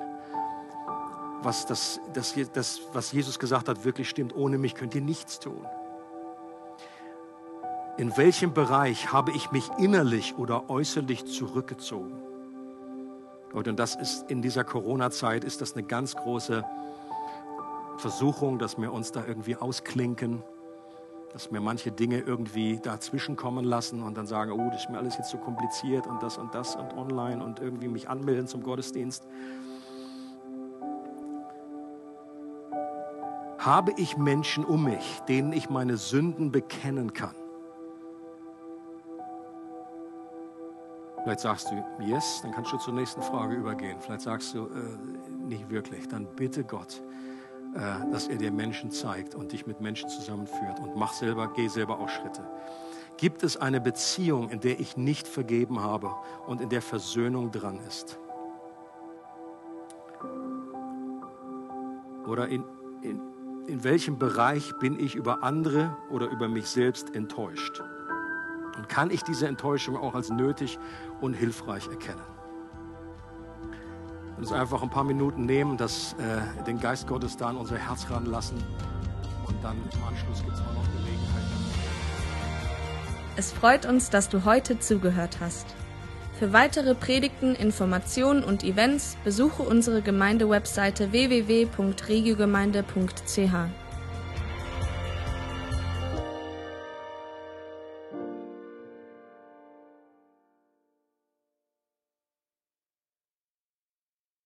[1.44, 4.36] was, das, das, das, was Jesus gesagt hat, wirklich stimmt.
[4.36, 5.66] Ohne mich könnt ihr nichts tun.
[8.02, 12.14] In welchem Bereich habe ich mich innerlich oder äußerlich zurückgezogen?
[13.54, 16.66] Und das ist in dieser Corona-Zeit ist das eine ganz große
[17.98, 20.42] Versuchung, dass wir uns da irgendwie ausklinken,
[21.32, 24.98] dass wir manche Dinge irgendwie dazwischen kommen lassen und dann sagen, oh, das ist mir
[24.98, 28.64] alles jetzt so kompliziert und das und das und online und irgendwie mich anmelden zum
[28.64, 29.28] Gottesdienst.
[33.60, 37.36] Habe ich Menschen um mich, denen ich meine Sünden bekennen kann?
[41.24, 43.98] Vielleicht sagst du, yes, dann kannst du zur nächsten Frage übergehen.
[44.00, 46.08] Vielleicht sagst du, äh, nicht wirklich.
[46.08, 47.02] Dann bitte Gott,
[47.76, 50.80] äh, dass er dir Menschen zeigt und dich mit Menschen zusammenführt.
[50.80, 52.42] Und mach selber, geh selber auch Schritte.
[53.18, 56.16] Gibt es eine Beziehung, in der ich nicht vergeben habe
[56.48, 58.18] und in der Versöhnung dran ist?
[62.28, 62.64] Oder in,
[63.04, 63.22] in,
[63.68, 67.84] in welchem Bereich bin ich über andere oder über mich selbst enttäuscht?
[68.78, 70.80] Und kann ich diese Enttäuschung auch als nötig
[71.20, 72.22] und hilfreich erkennen?
[74.38, 78.08] Uns einfach ein paar Minuten nehmen, das, äh, den Geist Gottes da an unser Herz
[78.10, 78.58] ranlassen
[79.48, 81.44] und dann im Anschluss gibt es auch noch Gelegenheit.
[83.36, 85.68] Es freut uns, dass du heute zugehört hast.
[86.40, 93.81] Für weitere Predigten, Informationen und Events besuche unsere Gemeindewebseite www.regiogemeinde.ch.